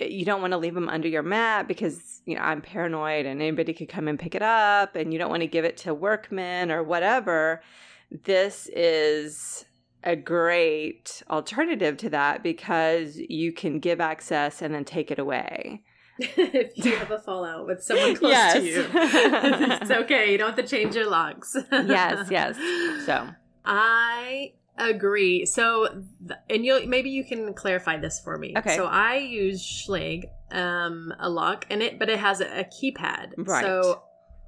you 0.00 0.24
don't 0.24 0.40
want 0.40 0.52
to 0.52 0.58
leave 0.58 0.74
them 0.74 0.88
under 0.88 1.08
your 1.08 1.22
mat 1.22 1.66
because 1.66 2.20
you 2.26 2.36
know 2.36 2.42
I'm 2.42 2.60
paranoid 2.60 3.26
and 3.26 3.40
anybody 3.40 3.72
could 3.72 3.88
come 3.88 4.08
and 4.08 4.18
pick 4.18 4.34
it 4.34 4.42
up 4.42 4.94
and 4.94 5.12
you 5.12 5.18
don't 5.18 5.30
want 5.30 5.40
to 5.40 5.48
give 5.48 5.64
it 5.64 5.76
to 5.78 5.94
workmen 5.94 6.70
or 6.70 6.82
whatever. 6.82 7.62
This 8.10 8.68
is 8.72 9.64
a 10.04 10.14
great 10.14 11.22
alternative 11.28 11.96
to 11.96 12.10
that 12.10 12.44
because 12.44 13.16
you 13.16 13.52
can 13.52 13.80
give 13.80 14.00
access 14.00 14.62
and 14.62 14.72
then 14.72 14.84
take 14.84 15.10
it 15.10 15.18
away. 15.18 15.82
if 16.18 16.84
you 16.84 16.96
have 16.96 17.10
a 17.10 17.18
fallout 17.18 17.66
with 17.66 17.82
someone 17.82 18.16
close 18.16 18.32
yes. 18.32 18.54
to 18.54 18.64
you, 18.64 18.86
it's 18.94 19.90
okay. 19.90 20.32
You 20.32 20.38
don't 20.38 20.54
have 20.54 20.64
to 20.64 20.76
change 20.76 20.94
your 20.94 21.10
locks. 21.10 21.56
yes, 21.72 22.28
yes. 22.30 22.56
So 23.04 23.28
I 23.64 24.52
agree. 24.78 25.44
So, 25.44 26.04
and 26.48 26.64
you 26.64 26.86
maybe 26.86 27.10
you 27.10 27.24
can 27.24 27.52
clarify 27.54 27.98
this 27.98 28.20
for 28.20 28.38
me. 28.38 28.54
Okay. 28.56 28.76
So 28.76 28.86
I 28.86 29.16
use 29.16 29.62
Schlage, 29.62 30.24
um, 30.50 31.12
a 31.18 31.28
lock, 31.28 31.66
and 31.70 31.82
it, 31.82 31.98
but 31.98 32.08
it 32.08 32.18
has 32.18 32.40
a, 32.40 32.60
a 32.60 32.64
keypad. 32.64 33.34
Right. 33.36 33.62
So, 33.62 34.02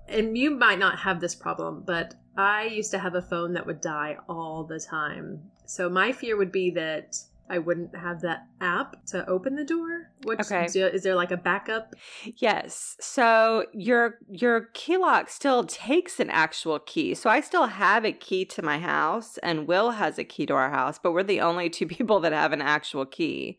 and 0.09 0.39
you 0.39 0.51
might 0.53 0.79
not 0.79 0.99
have 1.01 1.21
this 1.21 1.35
problem, 1.35 1.83
but 1.87 2.15
I 2.39 2.65
used 2.65 2.93
to 2.93 2.99
have 2.99 3.15
a 3.15 3.23
phone 3.23 3.53
that 3.55 3.67
would 3.67 3.81
die 3.81 4.17
all 4.29 4.65
the 4.65 4.81
time. 4.81 5.51
So 5.67 5.91
my 5.91 6.13
fear 6.13 6.37
would 6.37 6.53
be 6.53 6.71
that 6.71 7.19
I 7.51 7.59
wouldn't 7.59 7.97
have 7.97 8.21
that 8.23 8.47
app 8.61 9.05
to 9.07 9.29
open 9.29 9.55
the 9.55 9.65
door. 9.65 10.11
What 10.25 10.41
okay. 10.41 10.67
is 10.67 11.03
there 11.03 11.15
like 11.15 11.31
a 11.31 11.37
backup? 11.37 11.95
Yes. 12.37 12.97
So 13.01 13.67
your 13.73 14.19
your 14.31 14.69
key 14.75 14.97
lock 14.97 15.29
still 15.29 15.65
takes 15.65 16.21
an 16.21 16.31
actual 16.31 16.79
key. 16.79 17.15
So 17.15 17.31
I 17.31 17.41
still 17.41 17.67
have 17.67 18.05
a 18.05 18.13
key 18.13 18.45
to 18.47 18.63
my 18.63 18.79
house 18.79 19.39
and 19.39 19.67
Will 19.67 19.93
has 19.93 20.19
a 20.19 20.25
key 20.25 20.47
to 20.47 20.55
our 20.55 20.71
house, 20.71 20.99
but 20.99 21.13
we're 21.13 21.23
the 21.23 21.41
only 21.41 21.71
two 21.71 21.87
people 21.97 22.21
that 22.21 22.33
have 22.33 22.53
an 22.53 22.63
actual 22.63 23.07
key. 23.07 23.59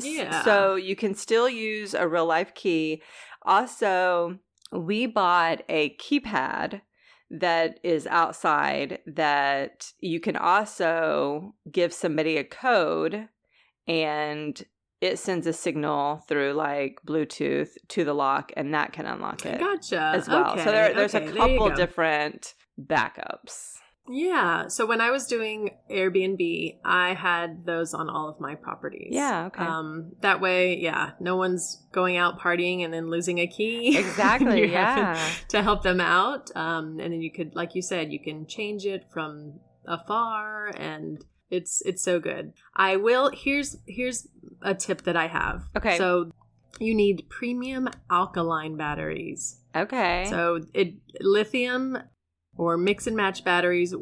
Yeah. 0.00 0.44
So 0.44 0.76
you 0.76 0.96
can 0.96 1.14
still 1.14 1.48
use 1.48 1.94
a 1.94 2.06
real 2.06 2.26
life 2.26 2.54
key. 2.54 3.02
Also, 3.42 4.38
we 4.70 5.06
bought 5.06 5.62
a 5.68 5.96
keypad 5.96 6.80
that 7.32 7.80
is 7.82 8.06
outside 8.06 8.98
that 9.06 9.90
you 10.00 10.20
can 10.20 10.36
also 10.36 11.54
give 11.70 11.92
somebody 11.92 12.36
a 12.36 12.44
code 12.44 13.28
and 13.88 14.62
it 15.00 15.18
sends 15.18 15.46
a 15.46 15.52
signal 15.52 16.22
through 16.28 16.52
like 16.52 16.98
Bluetooth 17.06 17.70
to 17.88 18.04
the 18.04 18.14
lock 18.14 18.52
and 18.56 18.74
that 18.74 18.92
can 18.92 19.06
unlock 19.06 19.44
it. 19.46 19.58
Gotcha. 19.58 20.12
As 20.14 20.28
well. 20.28 20.52
Okay. 20.52 20.64
So 20.64 20.70
there, 20.70 20.94
there's 20.94 21.14
okay. 21.14 21.26
a 21.26 21.32
couple 21.32 21.70
different 21.70 22.54
backups. 22.80 23.78
Yeah. 24.08 24.68
So 24.68 24.84
when 24.86 25.00
I 25.00 25.10
was 25.10 25.26
doing 25.26 25.70
Airbnb, 25.90 26.78
I 26.84 27.14
had 27.14 27.64
those 27.64 27.94
on 27.94 28.10
all 28.10 28.28
of 28.28 28.40
my 28.40 28.54
properties. 28.54 29.08
Yeah. 29.10 29.46
Okay. 29.46 29.64
Um, 29.64 30.12
that 30.20 30.40
way, 30.40 30.78
yeah, 30.78 31.12
no 31.20 31.36
one's 31.36 31.82
going 31.92 32.16
out 32.16 32.40
partying 32.40 32.84
and 32.84 32.92
then 32.92 33.10
losing 33.10 33.38
a 33.38 33.46
key. 33.46 33.96
Exactly. 34.12 34.70
yeah. 34.70 35.18
To 35.48 35.62
help 35.62 35.82
them 35.82 36.00
out. 36.00 36.50
Um, 36.54 36.98
and 37.00 37.12
then 37.12 37.22
you 37.22 37.30
could, 37.30 37.54
like 37.54 37.74
you 37.74 37.82
said, 37.82 38.12
you 38.12 38.20
can 38.20 38.46
change 38.46 38.84
it 38.84 39.04
from 39.12 39.60
afar 39.86 40.68
and 40.76 41.24
it's 41.50 41.82
it's 41.84 42.02
so 42.02 42.18
good. 42.18 42.52
I 42.74 42.96
will 42.96 43.30
here's 43.32 43.76
here's 43.86 44.26
a 44.62 44.74
tip 44.74 45.02
that 45.02 45.16
I 45.16 45.28
have. 45.28 45.64
Okay. 45.76 45.98
So 45.98 46.30
you 46.78 46.94
need 46.94 47.26
premium 47.28 47.88
alkaline 48.10 48.76
batteries. 48.76 49.60
Okay. 49.74 50.26
So 50.28 50.60
it 50.74 50.94
lithium 51.20 51.98
or 52.56 52.76
mix 52.76 53.06
and 53.06 53.16
match 53.16 53.44
batteries, 53.44 53.94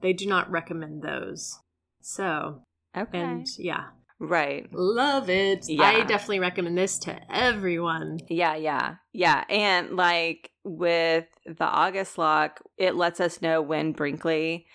they 0.00 0.12
do 0.12 0.26
not 0.26 0.50
recommend 0.50 1.02
those. 1.02 1.58
So, 2.00 2.62
okay. 2.96 3.20
And 3.20 3.46
yeah. 3.58 3.84
Right. 4.20 4.68
Love 4.72 5.28
it. 5.28 5.68
Yeah. 5.68 5.82
I 5.82 6.04
definitely 6.04 6.38
recommend 6.38 6.78
this 6.78 6.98
to 7.00 7.20
everyone. 7.34 8.20
Yeah, 8.28 8.54
yeah. 8.56 8.96
Yeah. 9.12 9.44
And 9.48 9.96
like 9.96 10.50
with 10.64 11.26
the 11.46 11.64
August 11.64 12.16
lock, 12.16 12.60
it 12.78 12.94
lets 12.94 13.20
us 13.20 13.42
know 13.42 13.60
when 13.60 13.92
Brinkley 13.92 14.66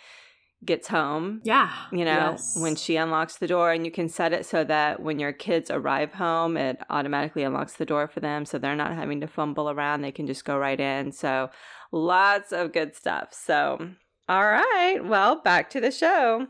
gets 0.64 0.90
home. 0.90 1.42
Yeah. 1.46 1.72
You 1.92 2.04
know, 2.04 2.32
yes. 2.32 2.58
when 2.60 2.76
she 2.76 2.98
unlocks 2.98 3.38
the 3.38 3.48
door, 3.48 3.72
and 3.72 3.86
you 3.86 3.92
can 3.92 4.10
set 4.10 4.34
it 4.34 4.46
so 4.46 4.64
that 4.66 5.02
when 5.02 5.18
your 5.18 5.32
kids 5.32 5.72
arrive 5.72 6.14
home, 6.14 6.58
it 6.58 6.78
automatically 6.90 7.44
unlocks 7.44 7.74
the 7.74 7.86
door 7.86 8.08
for 8.08 8.20
them. 8.20 8.46
So 8.46 8.58
they're 8.58 8.76
not 8.76 8.94
having 8.94 9.22
to 9.22 9.28
fumble 9.28 9.70
around. 9.70 10.02
They 10.02 10.12
can 10.12 10.28
just 10.28 10.44
go 10.44 10.58
right 10.58 10.80
in. 10.80 11.12
So 11.14 11.50
lots 11.92 12.52
of 12.52 12.74
good 12.74 12.96
stuff. 12.96 13.30
So, 13.34 13.90
all 14.28 14.46
right. 14.46 15.00
Well, 15.04 15.42
back 15.42 15.70
to 15.72 15.82
the 15.82 15.92
show. 15.92 16.48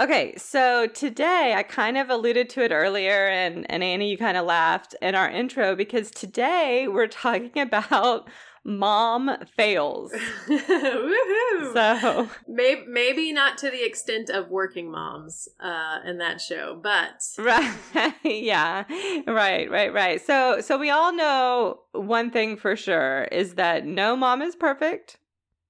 Okay, 0.00 0.34
so 0.38 0.86
today 0.86 1.52
I 1.54 1.62
kind 1.62 1.98
of 1.98 2.08
alluded 2.08 2.48
to 2.50 2.64
it 2.64 2.72
earlier, 2.72 3.28
and, 3.28 3.70
and 3.70 3.84
Annie, 3.84 4.10
you 4.10 4.16
kind 4.16 4.38
of 4.38 4.46
laughed 4.46 4.94
in 5.02 5.14
our 5.14 5.28
intro 5.28 5.76
because 5.76 6.10
today 6.10 6.88
we're 6.88 7.06
talking 7.06 7.50
about 7.60 8.30
mom 8.64 9.30
fails. 9.56 10.12
Woohoo! 10.48 11.72
So 11.72 12.28
maybe, 12.48 12.82
maybe 12.86 13.32
not 13.32 13.58
to 13.58 13.70
the 13.70 13.84
extent 13.84 14.30
of 14.30 14.48
working 14.48 14.90
moms 14.90 15.48
uh, 15.60 15.98
in 16.06 16.18
that 16.18 16.40
show, 16.40 16.78
but 16.82 17.22
right, 17.38 18.14
yeah, 18.24 18.84
right, 19.26 19.70
right, 19.70 19.92
right. 19.92 20.20
So 20.24 20.60
so 20.60 20.78
we 20.78 20.90
all 20.90 21.12
know 21.14 21.80
one 21.92 22.30
thing 22.30 22.56
for 22.56 22.76
sure 22.76 23.24
is 23.24 23.54
that 23.54 23.86
no 23.86 24.16
mom 24.16 24.42
is 24.42 24.56
perfect. 24.56 25.16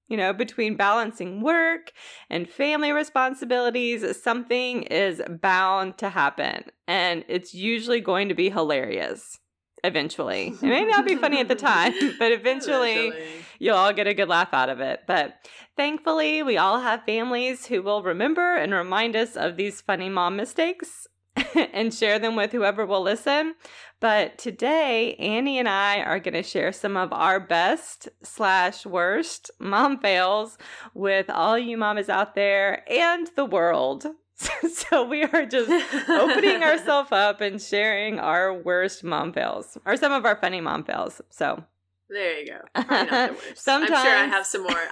You 0.07 0.17
know, 0.17 0.33
between 0.33 0.75
balancing 0.75 1.39
work 1.39 1.93
and 2.29 2.49
family 2.49 2.91
responsibilities, 2.91 4.03
something 4.21 4.83
is 4.83 5.21
bound 5.41 5.97
to 5.99 6.09
happen. 6.09 6.65
And 6.85 7.23
it's 7.29 7.53
usually 7.53 8.01
going 8.01 8.27
to 8.27 8.35
be 8.35 8.49
hilarious 8.49 9.39
eventually. 9.83 10.47
It 10.47 10.61
may 10.61 10.85
not 10.85 11.05
be 11.05 11.15
funny 11.15 11.39
at 11.39 11.47
the 11.47 11.55
time, 11.55 11.93
but 12.19 12.31
eventually, 12.31 13.07
eventually, 13.07 13.43
you'll 13.59 13.77
all 13.77 13.93
get 13.93 14.07
a 14.07 14.13
good 14.13 14.29
laugh 14.29 14.53
out 14.53 14.69
of 14.69 14.79
it. 14.79 15.01
But 15.07 15.35
thankfully, 15.75 16.43
we 16.43 16.57
all 16.57 16.79
have 16.79 17.03
families 17.05 17.65
who 17.65 17.81
will 17.81 18.03
remember 18.03 18.55
and 18.55 18.73
remind 18.73 19.15
us 19.15 19.35
of 19.35 19.57
these 19.57 19.81
funny 19.81 20.09
mom 20.09 20.35
mistakes 20.35 21.07
and 21.73 21.93
share 21.93 22.19
them 22.19 22.35
with 22.35 22.51
whoever 22.51 22.85
will 22.85 23.01
listen. 23.01 23.55
But 23.99 24.37
today, 24.37 25.15
Annie 25.15 25.59
and 25.59 25.69
I 25.69 26.01
are 26.01 26.19
going 26.19 26.33
to 26.33 26.43
share 26.43 26.71
some 26.71 26.97
of 26.97 27.13
our 27.13 27.39
best 27.39 28.09
slash 28.23 28.85
worst 28.85 29.51
mom 29.59 29.99
fails 29.99 30.57
with 30.93 31.29
all 31.29 31.57
you 31.57 31.77
mamas 31.77 32.09
out 32.09 32.35
there 32.35 32.83
and 32.91 33.29
the 33.35 33.45
world. 33.45 34.07
so 34.73 35.03
we 35.05 35.23
are 35.23 35.45
just 35.45 35.69
opening 36.09 36.63
ourselves 36.63 37.11
up 37.11 37.41
and 37.41 37.61
sharing 37.61 38.19
our 38.19 38.53
worst 38.53 39.03
mom 39.03 39.33
fails 39.33 39.77
or 39.85 39.97
some 39.97 40.11
of 40.11 40.25
our 40.25 40.35
funny 40.35 40.61
mom 40.61 40.83
fails. 40.83 41.21
So 41.29 41.63
there 42.09 42.39
you 42.39 42.47
go. 42.47 42.59
The 42.75 43.35
Sometimes 43.55 43.91
I'm 43.93 44.03
sure 44.05 44.15
I 44.17 44.25
have 44.25 44.45
some 44.45 44.63
more. 44.63 44.87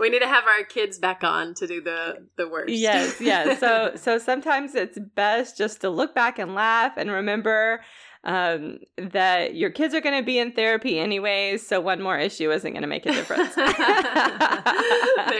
we 0.00 0.08
need 0.10 0.20
to 0.20 0.26
have 0.28 0.44
our 0.44 0.64
kids 0.64 0.98
back 0.98 1.22
on 1.22 1.54
to 1.54 1.66
do 1.66 1.80
the 1.80 2.26
the 2.36 2.48
worst. 2.48 2.72
Yes, 2.72 3.20
yes. 3.20 3.60
So 3.60 3.92
so 3.96 4.18
sometimes 4.18 4.74
it's 4.74 4.98
best 5.14 5.56
just 5.56 5.80
to 5.82 5.90
look 5.90 6.14
back 6.14 6.38
and 6.38 6.54
laugh 6.54 6.96
and 6.96 7.10
remember 7.10 7.82
um, 8.24 8.78
that 8.96 9.54
your 9.54 9.70
kids 9.70 9.94
are 9.94 10.00
going 10.00 10.18
to 10.18 10.24
be 10.24 10.38
in 10.38 10.52
therapy 10.52 10.98
anyways, 10.98 11.66
so 11.66 11.80
one 11.80 12.02
more 12.02 12.18
issue 12.18 12.50
isn't 12.50 12.72
going 12.72 12.82
to 12.82 12.88
make 12.88 13.04
a 13.06 13.12
difference. 13.12 13.54
there 13.54 13.70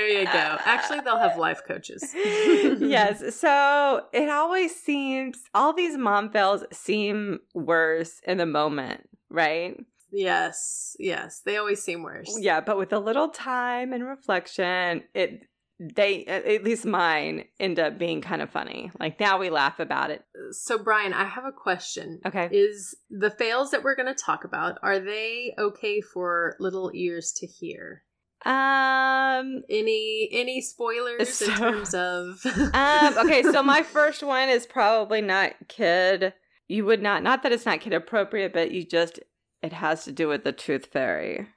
you 0.08 0.24
go. 0.26 0.58
Actually, 0.64 1.00
they'll 1.00 1.18
have 1.18 1.38
life 1.38 1.62
coaches. 1.66 2.04
yes. 2.14 3.34
So 3.34 4.02
it 4.12 4.28
always 4.28 4.74
seems, 4.76 5.38
all 5.54 5.72
these 5.72 5.96
mom 5.96 6.30
fails 6.30 6.64
seem 6.72 7.40
worse 7.54 8.20
in 8.26 8.36
the 8.38 8.46
moment, 8.46 9.08
right? 9.30 9.76
Yes, 10.12 10.94
yes, 11.00 11.40
they 11.44 11.56
always 11.56 11.82
seem 11.82 12.02
worse. 12.02 12.38
Yeah, 12.38 12.60
but 12.60 12.78
with 12.78 12.92
a 12.92 13.00
little 13.00 13.30
time 13.30 13.92
and 13.92 14.06
reflection, 14.06 15.02
it 15.12 15.42
they 15.80 16.24
at 16.26 16.62
least 16.62 16.86
mine 16.86 17.44
end 17.58 17.80
up 17.80 17.98
being 17.98 18.20
kind 18.20 18.40
of 18.40 18.50
funny. 18.50 18.92
Like 19.00 19.18
now 19.18 19.38
we 19.38 19.50
laugh 19.50 19.80
about 19.80 20.10
it. 20.10 20.24
So 20.62 20.78
Bryann, 20.78 21.12
I 21.12 21.24
have 21.24 21.44
a 21.44 21.52
question. 21.52 22.20
Okay. 22.26 22.48
Is 22.50 22.96
the 23.10 23.30
fails 23.30 23.70
that 23.70 23.82
we're 23.82 23.96
going 23.96 24.14
to 24.14 24.14
talk 24.14 24.44
about 24.44 24.78
are 24.82 24.98
they 24.98 25.54
okay 25.58 26.00
for 26.00 26.56
little 26.58 26.90
ears 26.94 27.32
to 27.38 27.46
hear? 27.46 28.02
Um 28.44 29.62
any 29.70 30.28
any 30.30 30.60
spoilers 30.60 31.32
so, 31.32 31.46
in 31.46 31.52
terms 31.52 31.94
of 31.94 32.40
Um 32.74 33.18
okay, 33.18 33.42
so 33.42 33.62
my 33.62 33.82
first 33.82 34.22
one 34.22 34.50
is 34.50 34.66
probably 34.66 35.22
not 35.22 35.52
kid. 35.68 36.34
You 36.68 36.84
would 36.84 37.02
not 37.02 37.22
not 37.22 37.42
that 37.42 37.52
it's 37.52 37.64
not 37.64 37.80
kid 37.80 37.94
appropriate, 37.94 38.52
but 38.52 38.70
you 38.70 38.84
just 38.84 39.18
it 39.62 39.72
has 39.72 40.04
to 40.04 40.12
do 40.12 40.28
with 40.28 40.44
the 40.44 40.52
tooth 40.52 40.86
fairy. 40.86 41.48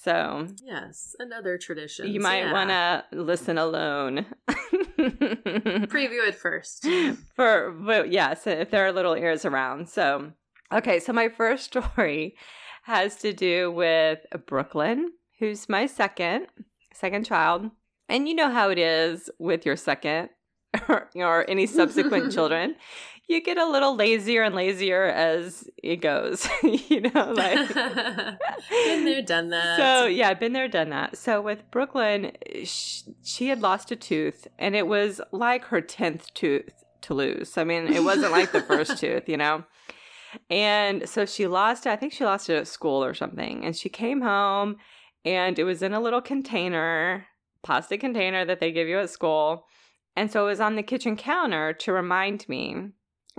So, 0.00 0.46
yes, 0.64 1.16
another 1.18 1.58
tradition. 1.58 2.12
You 2.12 2.20
might 2.20 2.44
yeah. 2.44 2.52
want 2.52 2.70
to 2.70 3.04
listen 3.20 3.58
alone. 3.58 4.26
Preview 4.48 6.28
it 6.28 6.36
first. 6.36 6.86
For 7.34 7.72
but 7.72 8.12
yes, 8.12 8.46
if 8.46 8.70
there 8.70 8.86
are 8.86 8.92
little 8.92 9.14
ears 9.14 9.44
around. 9.44 9.88
So, 9.88 10.32
okay, 10.72 11.00
so 11.00 11.12
my 11.12 11.28
first 11.28 11.64
story 11.78 12.36
has 12.84 13.16
to 13.16 13.32
do 13.32 13.72
with 13.72 14.20
Brooklyn, 14.46 15.10
who's 15.40 15.68
my 15.68 15.86
second 15.86 16.46
second 16.94 17.26
child. 17.26 17.68
And 18.08 18.28
you 18.28 18.34
know 18.34 18.50
how 18.50 18.70
it 18.70 18.78
is 18.78 19.28
with 19.40 19.66
your 19.66 19.76
second 19.76 20.30
or, 20.88 21.10
or 21.16 21.50
any 21.50 21.66
subsequent 21.66 22.32
children 22.32 22.76
you 23.28 23.42
get 23.42 23.58
a 23.58 23.70
little 23.70 23.94
lazier 23.94 24.42
and 24.42 24.54
lazier 24.54 25.04
as 25.04 25.68
it 25.76 25.96
goes. 25.96 26.48
you 26.62 27.02
know, 27.02 27.32
like 27.36 27.74
been 27.74 29.04
there, 29.04 29.22
done 29.22 29.50
that. 29.50 29.76
So 29.76 30.06
yeah, 30.06 30.30
I've 30.30 30.40
been 30.40 30.54
there, 30.54 30.66
done 30.66 30.90
that. 30.90 31.16
So 31.16 31.40
with 31.40 31.70
Brooklyn, 31.70 32.32
she, 32.64 33.02
she 33.22 33.48
had 33.48 33.60
lost 33.60 33.92
a 33.92 33.96
tooth, 33.96 34.48
and 34.58 34.74
it 34.74 34.86
was 34.86 35.20
like 35.30 35.66
her 35.66 35.82
tenth 35.82 36.32
tooth 36.32 36.84
to 37.02 37.14
lose. 37.14 37.58
I 37.58 37.64
mean, 37.64 37.92
it 37.92 38.02
wasn't 38.02 38.32
like 38.32 38.52
the 38.52 38.62
first 38.62 38.98
tooth, 39.00 39.28
you 39.28 39.36
know. 39.36 39.64
And 40.50 41.08
so 41.08 41.26
she 41.26 41.46
lost 41.46 41.86
it. 41.86 41.90
I 41.90 41.96
think 41.96 42.12
she 42.12 42.24
lost 42.24 42.50
it 42.50 42.56
at 42.56 42.66
school 42.66 43.04
or 43.04 43.14
something. 43.14 43.64
And 43.64 43.76
she 43.76 43.88
came 43.88 44.20
home 44.20 44.76
and 45.24 45.58
it 45.58 45.64
was 45.64 45.82
in 45.82 45.94
a 45.94 46.00
little 46.00 46.20
container, 46.20 47.26
plastic 47.62 48.00
container 48.00 48.44
that 48.44 48.60
they 48.60 48.72
give 48.72 48.88
you 48.88 48.98
at 48.98 49.10
school. 49.10 49.64
And 50.16 50.30
so 50.30 50.44
it 50.44 50.48
was 50.48 50.60
on 50.60 50.76
the 50.76 50.82
kitchen 50.82 51.16
counter 51.16 51.72
to 51.72 51.92
remind 51.92 52.46
me 52.48 52.90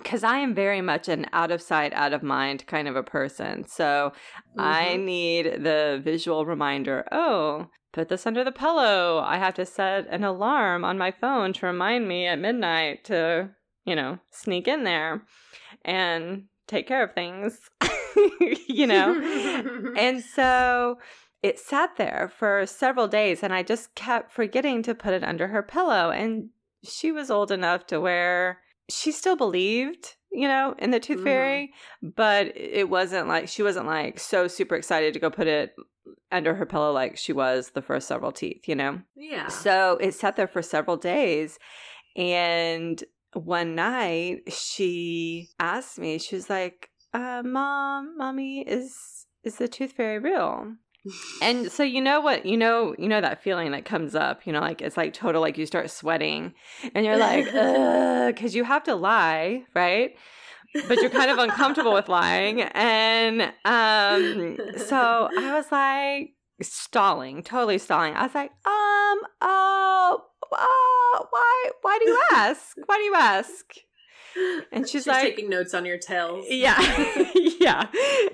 because 0.01 0.23
I 0.23 0.37
am 0.39 0.53
very 0.55 0.81
much 0.81 1.07
an 1.07 1.25
out 1.33 1.51
of 1.51 1.61
sight, 1.61 1.93
out 1.93 2.13
of 2.13 2.23
mind 2.23 2.65
kind 2.67 2.87
of 2.87 2.95
a 2.95 3.03
person. 3.03 3.67
So 3.67 4.11
mm-hmm. 4.13 4.59
I 4.59 4.95
need 4.95 5.63
the 5.63 6.01
visual 6.03 6.45
reminder 6.45 7.05
oh, 7.11 7.67
put 7.91 8.09
this 8.09 8.25
under 8.25 8.43
the 8.43 8.51
pillow. 8.51 9.19
I 9.19 9.37
have 9.37 9.53
to 9.55 9.65
set 9.65 10.07
an 10.09 10.23
alarm 10.23 10.83
on 10.85 10.97
my 10.97 11.11
phone 11.11 11.53
to 11.53 11.65
remind 11.65 12.07
me 12.07 12.27
at 12.27 12.39
midnight 12.39 13.03
to, 13.05 13.49
you 13.85 13.95
know, 13.95 14.19
sneak 14.31 14.67
in 14.67 14.83
there 14.83 15.23
and 15.83 16.45
take 16.67 16.87
care 16.87 17.03
of 17.03 17.13
things, 17.13 17.69
you 18.67 18.85
know? 18.85 19.93
and 19.97 20.23
so 20.35 20.97
it 21.41 21.57
sat 21.57 21.95
there 21.97 22.31
for 22.37 22.65
several 22.65 23.07
days 23.07 23.43
and 23.43 23.53
I 23.53 23.63
just 23.63 23.95
kept 23.95 24.31
forgetting 24.31 24.83
to 24.83 24.93
put 24.93 25.13
it 25.13 25.23
under 25.23 25.47
her 25.47 25.63
pillow. 25.63 26.11
And 26.11 26.49
she 26.83 27.11
was 27.11 27.31
old 27.31 27.51
enough 27.51 27.87
to 27.87 27.99
where 27.99 28.59
she 28.89 29.11
still 29.11 29.35
believed 29.35 30.15
you 30.31 30.47
know, 30.47 30.75
in 30.77 30.91
the 30.91 30.99
Tooth 30.99 31.17
mm-hmm. 31.17 31.25
Fairy, 31.25 31.73
but 32.01 32.55
it 32.55 32.89
wasn't 32.89 33.27
like 33.27 33.47
she 33.47 33.63
wasn't 33.63 33.87
like 33.87 34.19
so 34.19 34.47
super 34.47 34.75
excited 34.75 35.13
to 35.13 35.19
go 35.19 35.29
put 35.29 35.47
it 35.47 35.75
under 36.31 36.55
her 36.55 36.65
pillow 36.65 36.91
like 36.91 37.17
she 37.17 37.33
was 37.33 37.71
the 37.71 37.81
first 37.81 38.07
several 38.07 38.31
teeth, 38.31 38.67
you 38.67 38.75
know? 38.75 39.01
Yeah. 39.15 39.47
So 39.47 39.97
it 39.99 40.13
sat 40.13 40.35
there 40.35 40.47
for 40.47 40.61
several 40.61 40.97
days. 40.97 41.57
And 42.15 43.03
one 43.33 43.75
night 43.75 44.51
she 44.51 45.49
asked 45.59 45.99
me, 45.99 46.17
she 46.19 46.35
was 46.35 46.49
like, 46.49 46.89
uh, 47.13 47.41
Mom, 47.43 48.15
Mommy, 48.17 48.61
is 48.61 49.25
is 49.43 49.55
the 49.55 49.67
Tooth 49.67 49.93
Fairy 49.93 50.19
real? 50.19 50.73
And 51.41 51.71
so 51.71 51.83
you 51.83 52.01
know 52.01 52.19
what 52.19 52.45
you 52.45 52.57
know 52.57 52.93
you 52.97 53.07
know 53.07 53.21
that 53.21 53.41
feeling 53.41 53.71
that 53.71 53.85
comes 53.85 54.15
up 54.15 54.45
you 54.45 54.51
know 54.51 54.59
like 54.59 54.81
it's 54.81 54.97
like 54.97 55.13
total 55.13 55.41
like 55.41 55.57
you 55.57 55.65
start 55.65 55.89
sweating 55.89 56.53
and 56.93 57.05
you're 57.05 57.17
like 57.17 57.45
because 58.35 58.53
you 58.53 58.63
have 58.63 58.83
to 58.83 58.95
lie 58.95 59.63
right 59.73 60.15
but 60.87 61.01
you're 61.01 61.09
kind 61.09 61.31
of 61.31 61.37
uncomfortable 61.37 61.93
with 61.93 62.09
lying 62.09 62.61
and 62.61 63.41
um 63.65 64.57
so 64.77 65.29
i 65.37 65.53
was 65.53 65.71
like 65.71 66.33
stalling 66.61 67.41
totally 67.41 67.77
stalling 67.77 68.13
i 68.15 68.23
was 68.23 68.35
like 68.35 68.51
um 68.65 69.19
oh, 69.41 70.21
oh 70.51 71.27
why 71.29 71.69
why 71.81 71.97
do 71.99 72.09
you 72.09 72.21
ask 72.31 72.75
why 72.85 72.97
do 72.97 73.03
you 73.03 73.15
ask 73.15 73.65
and 74.71 74.85
she's, 74.85 74.91
she's 74.91 75.07
like 75.07 75.23
taking 75.23 75.49
notes 75.49 75.73
on 75.73 75.85
your 75.85 75.97
tails. 75.97 76.45
Yeah. 76.47 76.79
yeah. 77.59 77.87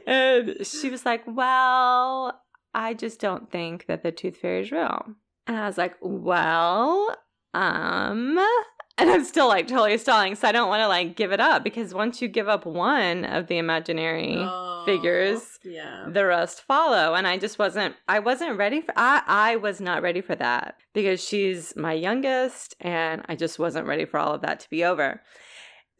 And 0.05 0.57
she 0.65 0.89
was 0.89 1.05
like, 1.05 1.24
Well, 1.25 2.39
I 2.75 2.94
just 2.94 3.22
don't 3.22 3.50
think 3.50 3.86
that 3.88 4.03
the 4.03 4.12
tooth 4.12 4.36
fairy 4.36 4.62
is 4.62 4.72
real. 4.72 5.05
And 5.48 5.55
I 5.55 5.65
was 5.65 5.77
like, 5.77 5.96
well, 6.01 7.15
um, 7.53 8.38
and 8.98 9.10
I'm 9.10 9.24
still 9.24 9.48
like 9.48 9.67
totally 9.67 9.98
stalling. 9.98 10.36
So 10.36 10.48
I 10.48 10.51
don't 10.51 10.67
want 10.67 10.82
to 10.82 10.88
like 10.89 11.15
give 11.15 11.32
it 11.32 11.39
up 11.39 11.63
because 11.63 11.94
once 11.94 12.22
you 12.22 12.27
give 12.27 12.50
up 12.50 12.65
one 12.65 13.24
of 13.24 13.48
the 13.48 13.58
imaginary 13.58 14.36
oh, 14.38 14.84
figures, 14.86 15.58
yeah. 15.63 16.05
the 16.12 16.25
rest 16.25 16.63
follow. 16.63 17.13
And 17.13 17.25
I 17.25 17.38
just 17.38 17.58
wasn't, 17.58 17.96
I 18.10 18.20
wasn't 18.20 18.58
ready 18.58 18.82
for, 18.82 18.94
I, 18.98 19.22
I 19.25 19.55
was 19.55 19.79
not 19.79 20.01
ready 20.01 20.20
for 20.20 20.36
that 20.36 20.75
because 20.94 21.24
she's 21.24 21.74
my 21.77 21.94
youngest 21.94 22.75
and 22.82 23.24
I 23.29 23.36
just 23.36 23.58
wasn't 23.58 23.88
ready 23.88 24.03
for 24.03 24.20
all 24.20 24.34
of 24.34 24.41
that 24.41 24.60
to 24.62 24.70
be 24.70 24.84
over. 24.84 25.22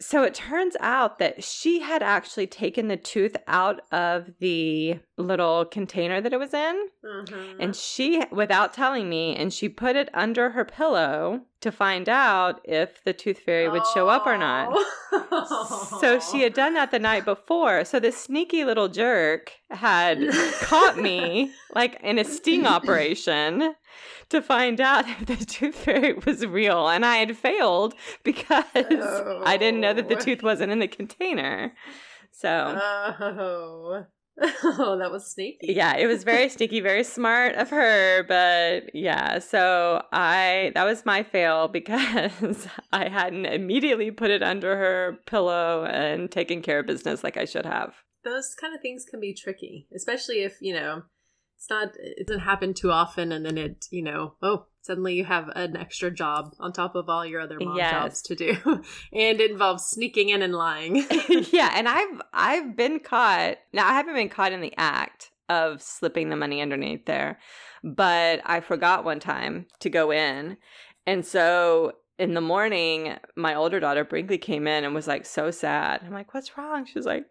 So 0.02 0.24
it 0.24 0.34
turns 0.34 0.76
out 0.82 1.20
that 1.20 1.42
she 1.42 1.80
had 1.80 2.04
actually 2.04 2.48
taken 2.48 2.90
the 2.90 2.98
tooth 2.98 3.38
out 3.48 3.80
of 3.94 4.30
the 4.42 5.00
little 5.18 5.66
container 5.66 6.20
that 6.20 6.34
it 6.34 6.40
was 6.40 6.54
in. 6.54 6.88
Mm-hmm. 7.04 7.62
And 7.62 7.76
she, 7.76 8.24
without 8.32 8.74
telling 8.74 9.10
me, 9.10 9.36
and 9.36 9.54
she 9.54 9.70
put 9.70 9.96
it 9.96 10.10
under 10.14 10.52
her 10.52 10.66
pillow 10.66 11.42
to 11.62 11.72
find 11.72 12.10
out 12.10 12.62
if 12.64 13.04
the 13.04 13.14
tooth 13.14 13.40
fairy 13.40 13.70
would 13.70 13.84
show 13.94 14.10
up 14.10 14.28
or 14.28 14.38
not. 14.38 14.76
so 16.00 16.20
she 16.20 16.42
had 16.42 16.54
done 16.54 16.74
that 16.74 16.92
the 16.92 17.00
night 17.00 17.26
before. 17.26 17.86
So 17.86 18.00
this 18.00 18.18
sneaky 18.18 18.66
little 18.66 18.90
jerk 18.90 19.54
had 19.72 20.20
caught 20.62 20.98
me 20.98 21.52
like 21.74 22.00
in 22.04 22.20
a 22.20 22.26
sting 22.26 22.68
operation 22.68 23.74
to 24.30 24.42
find 24.42 24.82
out 24.82 25.08
if 25.08 25.26
the 25.26 25.46
tooth 25.46 25.76
fairy 25.76 26.14
was 26.26 26.46
real. 26.46 26.90
And 26.90 27.06
I 27.06 27.18
had 27.18 27.38
failed 27.38 27.96
because 28.24 28.66
oh. 28.76 29.44
I 29.46 29.58
didn't 29.58 29.80
know 29.80 29.94
that 29.94 30.10
the 30.10 30.18
oh. 30.18 30.20
tooth 30.20 30.44
wasn't 30.44 30.72
in 30.72 30.80
the 30.80 30.88
container. 30.88 31.74
So. 32.32 32.80
Oh. 33.20 34.06
Oh, 34.64 34.98
that 35.00 35.12
was 35.12 35.32
sneaky. 35.32 35.74
Yeah, 35.74 35.96
it 35.96 36.08
was 36.08 36.24
very 36.24 36.50
sneaky, 36.56 36.80
very 36.82 37.04
smart 37.04 37.56
of 37.56 37.70
her. 37.70 38.24
But 38.24 38.94
yeah, 38.94 39.40
so 39.40 40.04
I, 40.12 40.72
that 40.76 40.84
was 40.84 41.06
my 41.06 41.24
fail 41.24 41.68
because 41.70 42.68
I 42.92 43.08
hadn't 43.08 43.46
immediately 43.46 44.12
put 44.12 44.32
it 44.32 44.44
under 44.44 44.76
her 44.76 45.20
pillow 45.26 45.86
and 45.86 46.30
taken 46.30 46.62
care 46.62 46.80
of 46.80 46.88
business 46.88 47.24
like 47.24 47.38
I 47.38 47.46
should 47.46 47.66
have. 47.66 47.96
Those 48.24 48.56
kind 48.60 48.74
of 48.74 48.82
things 48.82 49.06
can 49.10 49.20
be 49.20 49.34
tricky, 49.34 49.88
especially 49.96 50.44
if, 50.44 50.58
you 50.60 50.74
know, 50.74 51.04
it's 51.58 51.70
not 51.70 51.90
it 51.98 52.28
doesn't 52.28 52.44
happen 52.44 52.74
too 52.74 52.92
often 52.92 53.32
and 53.32 53.46
then 53.46 53.58
it 53.58 53.86
you 53.92 54.04
know 54.04 54.34
oh 54.42 54.66
suddenly 54.82 55.16
you 55.16 55.26
have 55.26 55.50
an 55.56 55.76
extra 55.76 56.12
job 56.12 56.54
on 56.60 56.72
top 56.72 56.96
of 56.96 57.10
all 57.10 57.26
your 57.26 57.42
other 57.42 57.58
mom 57.60 57.78
yes. 57.78 57.92
jobs 57.92 58.22
to 58.22 58.36
do 58.36 58.56
and 59.14 59.42
it 59.42 59.52
involves 59.52 59.86
sneaking 59.86 60.30
in 60.30 60.42
and 60.42 60.54
lying 60.54 60.96
yeah 61.52 61.72
and 61.76 61.88
i've 61.88 62.22
i've 62.34 62.76
been 62.76 63.00
caught 63.00 63.58
now 63.74 63.88
i 63.88 63.94
haven't 63.94 64.16
been 64.16 64.30
caught 64.30 64.52
in 64.52 64.62
the 64.62 64.74
act 64.78 65.32
of 65.50 65.82
slipping 65.82 66.30
the 66.30 66.36
money 66.36 66.62
underneath 66.62 67.06
there 67.06 67.40
but 67.84 68.42
i 68.46 68.60
forgot 68.60 69.06
one 69.06 69.20
time 69.20 69.66
to 69.80 69.90
go 69.90 70.12
in 70.12 70.58
and 71.08 71.26
so 71.26 71.94
in 72.18 72.34
the 72.34 72.40
morning, 72.40 73.18
my 73.36 73.56
older 73.56 73.80
daughter 73.82 74.06
Brinkley 74.06 74.38
came 74.38 74.68
in 74.68 74.86
and 74.86 74.96
was 74.96 75.06
like 75.06 75.26
so 75.26 75.52
sad. 75.52 76.02
I'm 76.02 76.14
like, 76.14 76.34
"What's 76.34 76.58
wrong?" 76.58 76.86
She's 76.86 77.06
like, 77.06 77.26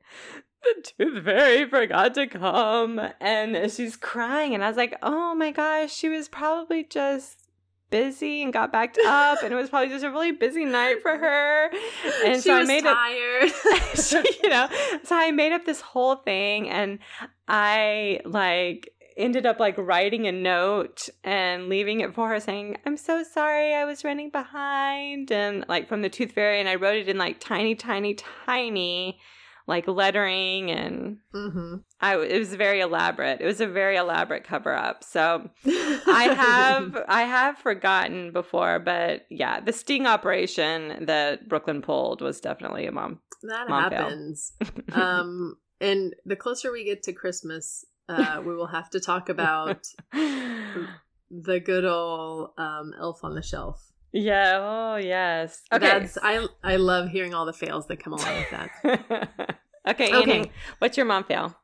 the 0.65 0.83
tooth 0.83 1.25
fairy 1.25 1.69
forgot 1.69 2.15
to 2.15 2.27
come 2.27 3.01
and 3.21 3.71
she's 3.71 3.97
crying 3.97 4.55
and 4.55 4.65
i 4.65 4.69
was 4.69 4.77
like 4.77 4.97
oh 5.03 5.35
my 5.35 5.51
gosh 5.51 5.95
she 5.95 6.09
was 6.09 6.29
probably 6.29 6.85
just 6.85 7.45
busy 7.91 8.43
and 8.43 8.53
got 8.53 8.73
backed 8.73 8.99
up 9.07 9.43
and 9.45 9.53
it 9.53 9.57
was 9.57 9.71
probably 9.71 9.89
just 9.89 10.05
a 10.05 10.11
really 10.11 10.33
busy 10.33 10.65
night 10.65 11.01
for 11.01 11.17
her. 11.17 11.71
And 12.25 12.37
she 12.43 12.49
so 12.49 12.55
i 12.55 12.65
made 12.65 12.83
tired. 12.83 13.53
She, 13.95 14.17
you 14.43 14.49
know 14.49 14.69
so 15.05 15.15
i 15.15 15.31
made 15.31 15.53
up 15.53 15.65
this 15.65 15.81
whole 15.81 16.17
thing 16.17 16.69
and 16.69 16.99
i 17.47 18.19
like 18.25 18.91
ended 19.17 19.47
up 19.47 19.61
like 19.61 19.79
writing 19.79 20.27
a 20.27 20.33
note 20.33 21.09
and 21.23 21.69
leaving 21.69 22.01
it 22.01 22.15
for 22.15 22.29
her 22.29 22.41
saying 22.41 22.79
i'm 22.85 22.97
so 22.97 23.23
sorry 23.23 23.75
i 23.75 23.85
was 23.85 24.03
running 24.03 24.31
behind 24.31 25.31
and 25.31 25.65
like 25.69 25.89
from 25.89 26.03
the 26.03 26.09
tooth 26.09 26.33
fairy 26.33 26.59
and 26.59 26.69
i 26.69 26.75
wrote 26.75 26.97
it 26.97 27.09
in 27.09 27.17
like 27.17 27.39
tiny 27.39 27.77
tiny 27.77 28.15
tiny 28.15 29.21
like 29.67 29.89
lettering 29.89 30.71
and 30.71 31.19
mm-hmm. 31.35 31.77
I 32.01 32.17
it 32.19 32.39
was 32.39 32.55
very 32.55 32.81
elaborate. 32.81 33.41
It 33.41 33.47
was 33.47 33.61
a 33.61 33.67
very 33.67 33.97
elaborate 33.97 34.45
cover 34.45 34.75
up. 34.75 35.03
So 35.03 35.49
I 35.67 36.35
have 36.37 37.05
I 37.09 37.23
have 37.23 37.59
forgotten 37.59 38.33
before, 38.33 38.79
but 38.79 39.27
yeah, 39.31 39.61
the 39.61 39.73
sting 39.73 40.07
operation 40.07 41.07
that 41.07 41.49
Brooklyn 41.49 41.81
pulled 41.81 42.21
was 42.21 42.41
definitely 42.41 42.87
a 42.87 42.93
mom. 42.93 43.21
That 43.43 43.69
mom 43.69 43.91
happens. 43.91 44.53
um, 44.93 45.57
and 45.81 46.15
the 46.25 46.37
closer 46.37 46.71
we 46.71 46.85
get 46.85 47.03
to 47.05 47.13
Christmas, 47.13 47.85
uh, 48.09 48.43
we 48.45 48.55
will 48.55 48.67
have 48.67 48.91
to 48.91 49.01
talk 49.01 49.29
about 49.29 49.87
the 50.13 51.61
good 51.61 51.85
old 51.85 52.51
um, 52.59 52.93
Elf 52.99 53.25
on 53.25 53.35
the 53.35 53.43
Shelf. 53.43 53.93
Yeah. 54.15 54.59
Oh, 54.61 54.97
yes. 54.97 55.61
Okay. 55.73 55.87
That's 55.87 56.17
I. 56.23 56.47
I 56.63 56.77
love 56.77 57.09
hearing 57.09 57.35
all 57.35 57.45
the 57.45 57.53
fails 57.53 57.89
that 57.89 57.97
come 57.97 58.13
along 58.13 58.37
with 58.37 58.51
that. 58.51 59.59
okay. 59.89 60.15
Okay. 60.15 60.39
Annie, 60.39 60.53
what's 60.79 60.97
your 60.97 61.05
mom 61.05 61.25
fail? 61.25 61.57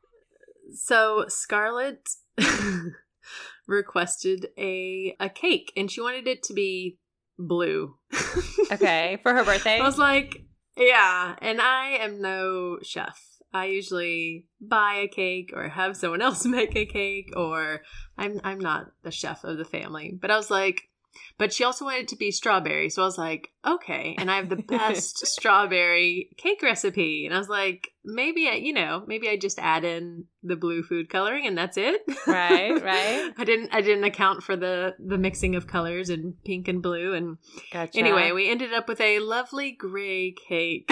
So 0.73 1.25
Scarlett 1.29 2.09
requested 3.67 4.47
a 4.57 5.15
a 5.17 5.29
cake, 5.29 5.71
and 5.77 5.89
she 5.89 6.01
wanted 6.01 6.27
it 6.27 6.43
to 6.43 6.53
be 6.53 6.99
blue. 7.39 7.95
okay, 8.71 9.17
for 9.23 9.33
her 9.33 9.45
birthday. 9.45 9.79
I 9.79 9.83
was 9.83 9.97
like, 9.97 10.43
yeah, 10.75 11.35
and 11.41 11.61
I 11.61 11.97
am 12.01 12.21
no 12.21 12.79
chef. 12.83 13.27
I 13.53 13.65
usually 13.65 14.45
buy 14.59 14.95
a 14.95 15.07
cake 15.07 15.51
or 15.53 15.69
have 15.69 15.95
someone 15.95 16.21
else 16.21 16.45
make 16.45 16.75
a 16.75 16.85
cake, 16.85 17.31
or 17.37 17.81
I'm 18.17 18.41
I'm 18.43 18.59
not 18.59 18.91
the 19.03 19.11
chef 19.11 19.45
of 19.45 19.57
the 19.57 19.65
family. 19.65 20.17
But 20.19 20.31
I 20.31 20.35
was 20.35 20.51
like, 20.51 20.89
But 21.37 21.53
she 21.53 21.63
also 21.63 21.85
wanted 21.85 22.01
it 22.01 22.07
to 22.09 22.15
be 22.15 22.31
strawberry. 22.31 22.89
So 22.89 23.01
I 23.01 23.05
was 23.05 23.17
like, 23.17 23.49
okay. 23.65 24.15
And 24.17 24.29
I 24.29 24.35
have 24.35 24.49
the 24.49 24.55
best 24.67 25.25
strawberry 25.25 26.29
cake 26.37 26.61
recipe. 26.61 27.25
And 27.25 27.33
I 27.33 27.39
was 27.39 27.49
like, 27.49 27.89
maybe 28.03 28.47
I, 28.47 28.53
you 28.53 28.73
know, 28.73 29.03
maybe 29.07 29.29
I 29.29 29.37
just 29.37 29.59
add 29.59 29.83
in 29.83 30.25
the 30.43 30.55
blue 30.55 30.83
food 30.83 31.09
coloring 31.09 31.45
and 31.47 31.57
that's 31.57 31.77
it. 31.77 32.01
Right, 32.27 32.71
right. 32.83 33.33
I 33.37 33.43
didn't 33.43 33.73
I 33.73 33.81
didn't 33.81 34.03
account 34.03 34.43
for 34.43 34.55
the 34.55 34.95
the 34.99 35.17
mixing 35.17 35.55
of 35.55 35.67
colors 35.67 36.09
and 36.09 36.35
pink 36.43 36.67
and 36.67 36.81
blue 36.81 37.13
and 37.13 37.37
Gotcha. 37.71 37.97
anyway, 37.99 38.31
we 38.31 38.49
ended 38.49 38.73
up 38.73 38.87
with 38.87 39.01
a 39.01 39.19
lovely 39.19 39.71
gray 39.71 40.31
cake. 40.31 40.91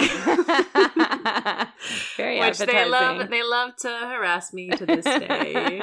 Very 2.16 2.40
which 2.40 2.58
they 2.58 2.88
love 2.88 3.28
they 3.30 3.42
love 3.42 3.76
to 3.76 3.88
harass 3.88 4.52
me 4.52 4.70
to 4.70 4.86
this 4.86 5.04
day. 5.04 5.80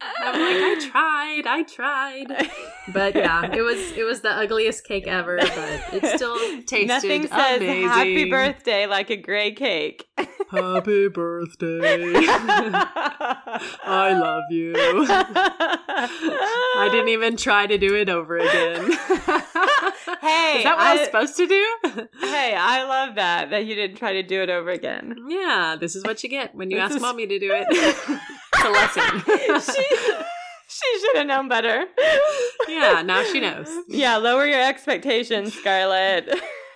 I'm 0.00 0.40
like, 0.40 0.62
I 0.62 0.88
tried, 0.90 1.42
I 1.46 1.62
tried. 1.64 2.48
But 2.92 3.14
yeah, 3.16 3.52
it 3.54 3.62
was 3.62 3.78
it 3.96 4.04
was 4.04 4.20
the 4.20 4.30
ugliest 4.30 4.84
cake 4.84 5.06
ever, 5.06 5.38
but 5.38 5.82
it 5.92 6.16
still 6.16 6.38
tasted 6.66 6.88
Nothing 6.88 7.22
says 7.26 7.56
amazing. 7.60 7.88
happy 7.88 8.30
birthday 8.30 8.86
like 8.86 9.10
a 9.10 9.16
gray 9.16 9.52
cake. 9.52 10.06
Happy 10.50 11.08
birthday. 11.08 12.14
I 13.84 14.16
love 14.18 14.44
you. 14.50 14.72
I 14.76 16.88
didn't 16.90 17.08
even 17.08 17.36
try 17.36 17.66
to 17.66 17.76
do 17.76 17.94
it 17.94 18.08
over 18.08 18.38
again. 18.38 18.90
Hey, 20.22 20.58
Is 20.58 20.64
that 20.64 20.74
what 20.76 20.86
I, 20.86 20.92
I- 20.92 20.96
was 20.96 21.04
supposed 21.04 21.36
to 21.36 21.46
do? 21.46 21.66
Hey, 22.20 22.54
I 22.56 22.84
love 22.84 23.16
that 23.16 23.50
that 23.50 23.66
you 23.66 23.74
didn't 23.74 23.98
try 23.98 24.14
to 24.14 24.22
do 24.22 24.42
it 24.42 24.48
over 24.48 24.70
again. 24.70 25.16
yeah, 25.28 25.76
this 25.78 25.94
is 25.94 26.02
what 26.04 26.22
you 26.22 26.30
get 26.30 26.54
when 26.54 26.70
you 26.70 26.78
This 26.78 26.84
ask 26.86 26.96
is- 26.96 27.02
mommy 27.02 27.26
to 27.26 27.38
do 27.38 27.50
it. 27.52 27.66
It's 28.66 28.96
a 28.96 29.50
lesson. 29.50 29.74
she 29.74 29.96
she 30.70 31.00
should 31.00 31.16
have 31.16 31.26
known 31.26 31.48
better. 31.48 31.84
yeah, 32.68 33.02
now 33.02 33.22
she 33.24 33.40
knows. 33.40 33.68
Yeah, 33.88 34.16
lower 34.16 34.46
your 34.46 34.62
expectations, 34.62 35.54
Scarlett. 35.54 36.28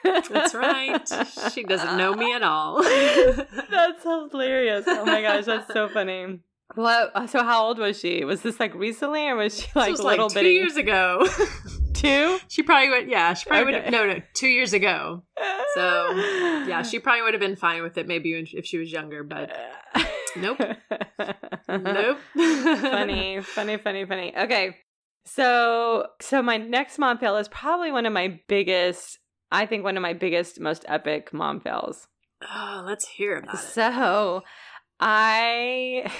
That's 0.04 0.54
right. 0.54 1.00
She 1.52 1.62
doesn't 1.62 1.96
know 1.96 2.14
me 2.14 2.32
at 2.34 2.42
all. 2.42 2.82
That's 3.70 4.02
hilarious. 4.02 4.84
Oh 4.88 5.04
my 5.04 5.22
gosh, 5.22 5.44
that's 5.44 5.72
so 5.72 5.88
funny. 5.88 6.40
What? 6.74 7.30
So 7.30 7.44
how 7.44 7.66
old 7.66 7.78
was 7.78 8.00
she? 8.00 8.24
Was 8.24 8.40
this 8.42 8.58
like 8.58 8.74
recently, 8.74 9.28
or 9.28 9.36
was 9.36 9.54
she 9.60 9.66
This 9.66 9.76
like 9.76 9.90
was 9.92 10.00
little 10.02 10.24
like 10.26 10.32
two 10.34 10.40
bitty? 10.40 10.54
years 10.54 10.76
ago. 10.76 11.24
Two. 11.94 12.38
she 12.48 12.64
probably 12.64 12.88
would. 12.88 13.08
Yeah, 13.08 13.32
she 13.34 13.48
probably 13.48 13.74
Okay. 13.74 13.84
would. 13.84 13.92
No, 13.92 14.06
no, 14.06 14.20
two 14.34 14.48
years 14.48 14.72
ago. 14.72 15.22
So, 15.74 16.10
Yeah, 16.66 16.82
she 16.82 16.98
probably 16.98 17.22
would 17.22 17.32
have 17.34 17.40
been 17.40 17.54
fine 17.54 17.82
with 17.82 17.96
it. 17.96 18.08
Maybe 18.08 18.32
if 18.54 18.66
she 18.66 18.78
was 18.78 18.90
younger, 18.90 19.22
but 19.22 19.50
Nope. 20.36 20.58
nope. 21.68 22.18
funny, 22.34 23.40
funny, 23.40 23.76
funny, 23.76 24.04
funny. 24.04 24.36
Okay. 24.36 24.76
So, 25.24 26.06
so 26.20 26.42
my 26.42 26.56
next 26.56 26.98
mom 26.98 27.18
fail 27.18 27.36
is 27.36 27.48
probably 27.48 27.92
one 27.92 28.06
of 28.06 28.12
my 28.12 28.40
biggest, 28.48 29.18
I 29.50 29.66
think 29.66 29.84
one 29.84 29.96
of 29.96 30.02
my 30.02 30.14
biggest, 30.14 30.60
most 30.60 30.84
epic 30.88 31.32
mom 31.32 31.60
fails. 31.60 32.08
Oh, 32.42 32.82
let's 32.84 33.06
hear 33.06 33.38
about 33.38 33.54
it. 33.54 33.58
So, 33.58 34.42
I, 34.98 36.10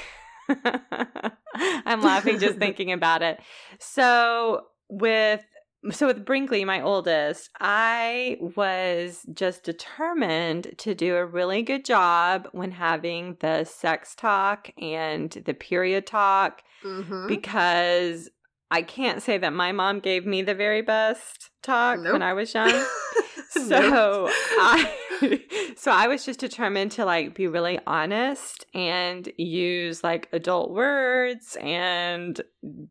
I'm 1.65 2.01
laughing 2.01 2.39
just 2.39 2.59
thinking 2.59 2.93
about 2.93 3.23
it. 3.23 3.41
So, 3.81 4.67
with 4.89 5.45
so 5.91 6.07
with 6.07 6.25
Brinkley, 6.25 6.65
my 6.65 6.81
oldest, 6.81 7.51
I 7.61 8.39
was 8.41 9.27
just 9.35 9.65
determined 9.65 10.75
to 10.79 10.95
do 10.95 11.17
a 11.17 11.27
really 11.27 11.63
good 11.63 11.85
job 11.85 12.49
when 12.53 12.71
having 12.71 13.37
the 13.41 13.65
sex 13.65 14.15
talk 14.15 14.71
and 14.81 15.31
the 15.31 15.55
period 15.55 16.07
talk 16.07 16.63
Mhm. 16.85 17.27
because 17.27 18.31
I 18.71 18.83
can't 18.83 19.21
say 19.23 19.37
that 19.39 19.53
my 19.53 19.73
mom 19.73 20.01
gave 20.01 20.25
me 20.25 20.43
the 20.43 20.55
very 20.55 20.83
best 20.83 21.51
talk 21.63 22.01
Nope. 22.01 22.13
when 22.15 22.23
I 22.23 22.33
was 22.33 22.55
young. 22.55 22.71
So 23.69 24.29
I 24.31 24.91
so 25.77 25.91
I 25.93 26.09
was 26.09 26.25
just 26.25 26.41
determined 26.41 26.93
to 26.93 27.05
like 27.05 27.35
be 27.35 27.47
really 27.47 27.79
honest 27.87 28.65
and 28.75 29.31
use 29.37 30.03
like 30.03 30.29
adult 30.33 30.71
words 30.71 31.57
and 31.61 32.41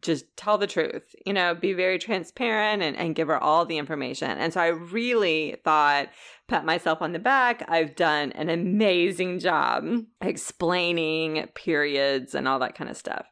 just 0.01 0.25
tell 0.37 0.57
the 0.57 0.67
truth. 0.67 1.15
You 1.25 1.33
know, 1.33 1.55
be 1.55 1.73
very 1.73 1.99
transparent 1.99 2.83
and, 2.83 2.95
and 2.95 3.15
give 3.15 3.27
her 3.27 3.41
all 3.41 3.65
the 3.65 3.77
information. 3.77 4.29
And 4.31 4.53
so 4.53 4.61
I 4.61 4.67
really 4.67 5.57
thought 5.63 6.09
pat 6.47 6.63
myself 6.65 7.01
on 7.01 7.13
the 7.13 7.19
back. 7.19 7.63
I've 7.67 7.95
done 7.95 8.31
an 8.33 8.49
amazing 8.49 9.39
job 9.39 9.85
explaining 10.21 11.47
periods 11.55 12.35
and 12.35 12.47
all 12.47 12.59
that 12.59 12.75
kind 12.75 12.89
of 12.89 12.97
stuff. 12.97 13.25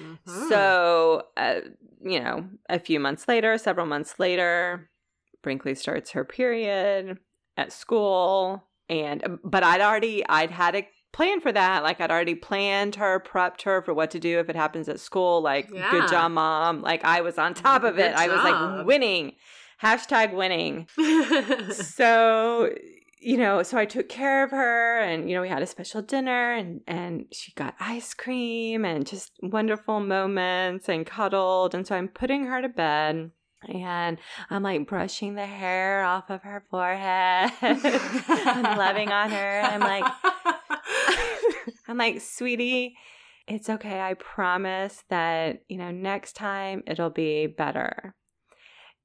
Mhm. 0.00 0.48
So, 0.48 1.24
uh, 1.36 1.60
you 2.02 2.20
know, 2.20 2.48
a 2.68 2.78
few 2.78 3.00
months 3.00 3.26
later, 3.26 3.58
several 3.58 3.86
months 3.86 4.18
later, 4.18 4.90
Brinkley 5.42 5.74
starts 5.74 6.10
her 6.12 6.24
period 6.24 7.18
at 7.56 7.72
school, 7.72 8.64
and 8.88 9.24
um, 9.24 9.40
but 9.44 9.62
I'd 9.62 9.80
already 9.80 10.24
I'd 10.28 10.50
had 10.50 10.74
a 10.74 10.88
plan 11.12 11.40
for 11.40 11.52
that. 11.52 11.82
Like 11.82 12.00
I'd 12.00 12.10
already 12.10 12.34
planned 12.34 12.96
her, 12.96 13.20
prepped 13.20 13.62
her 13.62 13.82
for 13.82 13.94
what 13.94 14.10
to 14.12 14.18
do 14.20 14.38
if 14.38 14.48
it 14.48 14.56
happens 14.56 14.88
at 14.88 15.00
school. 15.00 15.40
Like, 15.42 15.68
Yeah. 15.72 15.90
good 15.90 16.08
job, 16.08 16.32
mom. 16.32 16.82
Like 16.82 17.04
I 17.04 17.20
was 17.22 17.38
on 17.38 17.54
top 17.54 17.82
of 17.84 17.98
it. 17.98 18.14
Good 18.14 18.20
I 18.20 18.28
was 18.28 18.42
like 18.44 18.86
winning. 18.86 19.32
Hashtag 19.82 20.34
winning 20.34 20.88
so 21.72 22.70
you 23.20 23.36
know 23.36 23.62
so 23.62 23.78
i 23.78 23.84
took 23.84 24.08
care 24.08 24.44
of 24.44 24.50
her 24.50 25.00
and 25.00 25.28
you 25.28 25.36
know 25.36 25.42
we 25.42 25.48
had 25.48 25.62
a 25.62 25.66
special 25.66 26.02
dinner 26.02 26.52
and 26.52 26.80
and 26.86 27.26
she 27.32 27.52
got 27.54 27.74
ice 27.80 28.14
cream 28.14 28.84
and 28.84 29.06
just 29.06 29.32
wonderful 29.42 30.00
moments 30.00 30.88
and 30.88 31.06
cuddled 31.06 31.74
and 31.74 31.86
so 31.86 31.94
i'm 31.94 32.08
putting 32.08 32.46
her 32.46 32.60
to 32.62 32.68
bed 32.68 33.30
and 33.68 34.18
i'm 34.50 34.62
like 34.62 34.86
brushing 34.86 35.34
the 35.34 35.46
hair 35.46 36.04
off 36.04 36.30
of 36.30 36.42
her 36.42 36.62
forehead 36.70 37.50
i'm 37.62 38.78
loving 38.78 39.10
on 39.10 39.30
her 39.30 39.60
i'm 39.64 39.80
like 39.80 40.04
i'm 41.88 41.98
like 41.98 42.20
sweetie 42.20 42.94
it's 43.46 43.68
okay 43.68 44.00
i 44.00 44.14
promise 44.14 45.02
that 45.08 45.62
you 45.68 45.76
know 45.76 45.90
next 45.90 46.34
time 46.34 46.82
it'll 46.86 47.10
be 47.10 47.46
better 47.46 48.14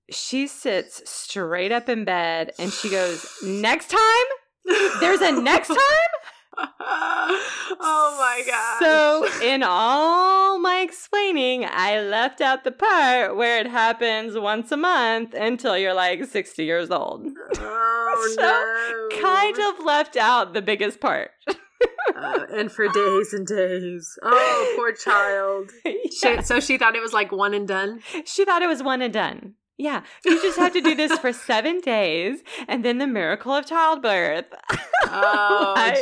she 0.09 0.47
sits 0.47 1.01
straight 1.09 1.71
up 1.71 1.89
in 1.89 2.05
bed 2.05 2.51
and 2.59 2.71
she 2.71 2.89
goes, 2.89 3.25
Next 3.43 3.89
time? 3.89 3.99
There's 4.99 5.19
a 5.19 5.31
next 5.41 5.67
time? 5.67 5.77
Oh 7.79 8.15
my 8.19 8.43
god. 8.45 8.79
So, 8.79 9.45
in 9.45 9.63
all 9.63 10.59
my 10.59 10.79
explaining, 10.79 11.65
I 11.69 12.01
left 12.01 12.41
out 12.41 12.63
the 12.63 12.71
part 12.71 13.35
where 13.35 13.59
it 13.59 13.67
happens 13.67 14.37
once 14.37 14.71
a 14.71 14.77
month 14.77 15.33
until 15.33 15.77
you're 15.77 15.93
like 15.93 16.25
60 16.25 16.63
years 16.63 16.91
old. 16.91 17.25
oh 17.57 18.33
So, 18.35 18.41
no. 18.41 19.21
Kind 19.21 19.57
of 19.59 19.85
left 19.85 20.15
out 20.17 20.53
the 20.53 20.61
biggest 20.61 20.99
part. 20.99 21.31
Uh, 22.15 22.45
and 22.53 22.71
for 22.71 22.87
days 22.89 23.33
and 23.33 23.45
days. 23.47 24.17
Oh, 24.21 24.73
poor 24.75 24.93
child. 25.05 25.71
Yeah. 25.83 25.93
She, 26.37 26.41
so 26.43 26.59
she 26.59 26.77
thought 26.77 26.95
it 26.95 27.01
was 27.01 27.13
like 27.13 27.31
one 27.31 27.53
and 27.53 27.67
done. 27.67 28.01
She 28.25 28.45
thought 28.45 28.61
it 28.61 28.67
was 28.67 28.83
one 28.83 29.01
and 29.01 29.13
done. 29.13 29.55
Yeah, 29.77 30.03
you 30.23 30.39
just 30.41 30.59
have 30.59 30.71
to 30.73 30.81
do 30.81 30.93
this 30.95 31.17
for 31.17 31.33
seven 31.33 31.81
days 31.81 32.39
and 32.67 32.85
then 32.85 32.99
the 32.99 33.07
miracle 33.07 33.51
of 33.53 33.65
childbirth. 33.65 34.45
Oh, 35.05 35.73
Like- 35.75 35.97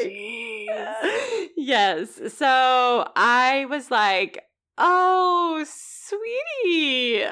yes. 1.58 2.20
So 2.34 3.08
I 3.16 3.66
was 3.70 3.92
like, 3.92 4.44
oh, 4.78 5.66
sweetie. 5.68 7.24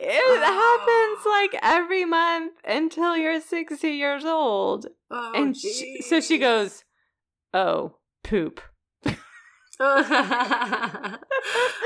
it 0.00 0.42
happens 0.42 1.26
like 1.26 1.60
every 1.62 2.04
month 2.04 2.54
until 2.64 3.16
you're 3.16 3.40
60 3.40 3.88
years 3.88 4.24
old. 4.24 4.86
Oh, 5.10 5.32
and 5.34 5.56
she, 5.56 6.02
so 6.02 6.20
she 6.20 6.38
goes, 6.38 6.84
oh, 7.52 7.96
poop. 8.22 8.60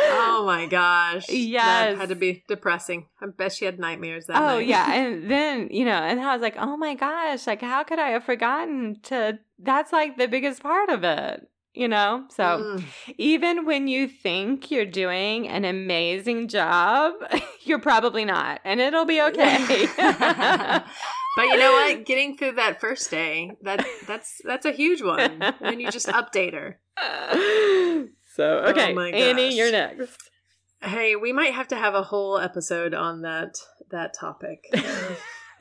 oh 0.07 0.43
my 0.47 0.67
gosh. 0.67 1.29
Yes. 1.29 1.93
That 1.93 1.99
had 1.99 2.09
to 2.09 2.15
be 2.17 2.43
depressing. 2.49 3.07
I 3.23 3.27
bet 3.27 3.53
she 3.53 3.65
had 3.65 3.79
nightmares 3.79 4.27
that 4.27 4.37
oh, 4.37 4.57
night. 4.59 4.67
yeah. 4.67 4.93
And 4.95 5.31
then, 5.31 5.69
you 5.71 5.85
know, 5.85 5.93
and 5.93 6.21
I 6.21 6.33
was 6.35 6.43
like, 6.43 6.57
oh 6.59 6.77
my 6.77 6.95
gosh, 6.95 7.47
like, 7.47 7.63
how 7.63 7.85
could 7.85 7.99
I 7.99 8.09
have 8.11 8.25
forgotten 8.25 8.97
to? 9.05 9.39
That's 9.59 9.93
like 9.93 10.17
the 10.17 10.27
biggest 10.29 10.63
part 10.63 10.89
of 10.91 11.05
it. 11.05 11.49
You 11.77 11.89
know, 11.89 12.27
so 12.31 12.45
Mm. 12.45 12.85
even 13.19 13.65
when 13.67 13.89
you 13.89 14.07
think 14.07 14.71
you're 14.71 14.87
doing 14.87 15.49
an 15.49 15.65
amazing 15.65 16.47
job, 16.47 17.15
you're 17.65 17.81
probably 17.81 18.25
not, 18.25 18.61
and 18.65 18.81
it'll 18.81 19.05
be 19.07 19.21
okay. 19.21 19.87
but 19.97 20.85
you 21.43 21.57
know 21.57 21.73
what? 21.73 22.05
Getting 22.07 22.37
through 22.37 22.53
that 22.53 22.81
first 22.81 23.11
day, 23.11 23.51
that 23.63 23.85
that's 24.07 24.41
that's 24.45 24.65
a 24.67 24.71
huge 24.71 25.03
one. 25.03 25.41
then 25.61 25.81
you 25.81 25.91
just 25.91 26.07
update 26.07 26.55
her. 26.55 26.79
so, 28.35 28.59
okay, 28.67 28.95
Oh 28.95 29.01
Annie, 29.01 29.57
you're 29.57 29.73
next. 29.73 30.31
Hey, 30.83 31.17
we 31.17 31.33
might 31.33 31.55
have 31.55 31.69
to 31.69 31.77
have 31.77 31.95
a 31.95 32.03
whole 32.03 32.39
episode 32.39 32.95
on 32.95 33.23
that 33.23 33.57
that 33.91 34.15
topic. 34.19 34.67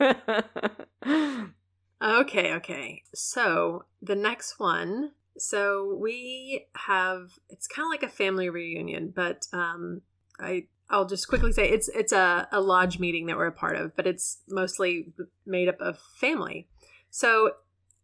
okay, 2.02 2.54
okay. 2.54 3.02
So 3.14 3.84
the 4.02 4.14
next 4.14 4.58
one. 4.58 5.12
So 5.36 5.98
we 6.00 6.66
have 6.86 7.30
it's 7.48 7.66
kind 7.66 7.86
of 7.86 7.90
like 7.90 8.02
a 8.02 8.14
family 8.14 8.48
reunion, 8.50 9.12
but 9.14 9.46
um 9.52 10.02
I 10.38 10.66
I'll 10.90 11.06
just 11.06 11.28
quickly 11.28 11.52
say 11.52 11.68
it's 11.68 11.88
it's 11.88 12.12
a, 12.12 12.46
a 12.52 12.60
lodge 12.60 12.98
meeting 12.98 13.26
that 13.26 13.36
we're 13.36 13.46
a 13.46 13.52
part 13.52 13.76
of, 13.76 13.96
but 13.96 14.06
it's 14.06 14.38
mostly 14.48 15.12
made 15.46 15.68
up 15.68 15.80
of 15.80 15.98
family. 16.20 16.68
So, 17.10 17.52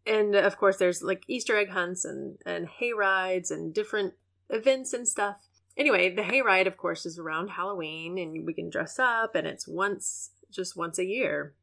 and 0.07 0.35
of 0.35 0.57
course, 0.57 0.77
there's 0.77 1.03
like 1.03 1.25
Easter 1.29 1.57
egg 1.57 1.71
hunts 1.71 2.05
and 2.05 2.39
and 2.47 2.69
hay 2.69 2.93
rides 2.93 3.51
and 3.51 3.75
different 3.75 4.15
events 4.49 4.93
and 4.93 5.07
stuff. 5.07 5.37
Anyway, 5.77 6.15
the 6.15 6.23
hay 6.23 6.43
ride, 6.43 6.67
of 6.67 6.77
course, 6.77 7.07
is 7.07 7.19
around 7.19 7.49
Halloween, 7.49 8.19
and 8.19 8.45
we 8.45 8.55
can 8.55 8.71
dress 8.71 8.99
up, 8.99 9.35
and 9.35 9.47
it's 9.47 9.69
once 9.69 10.31
just 10.51 10.77
once 10.77 10.99
a 10.99 11.07
year. 11.07 11.55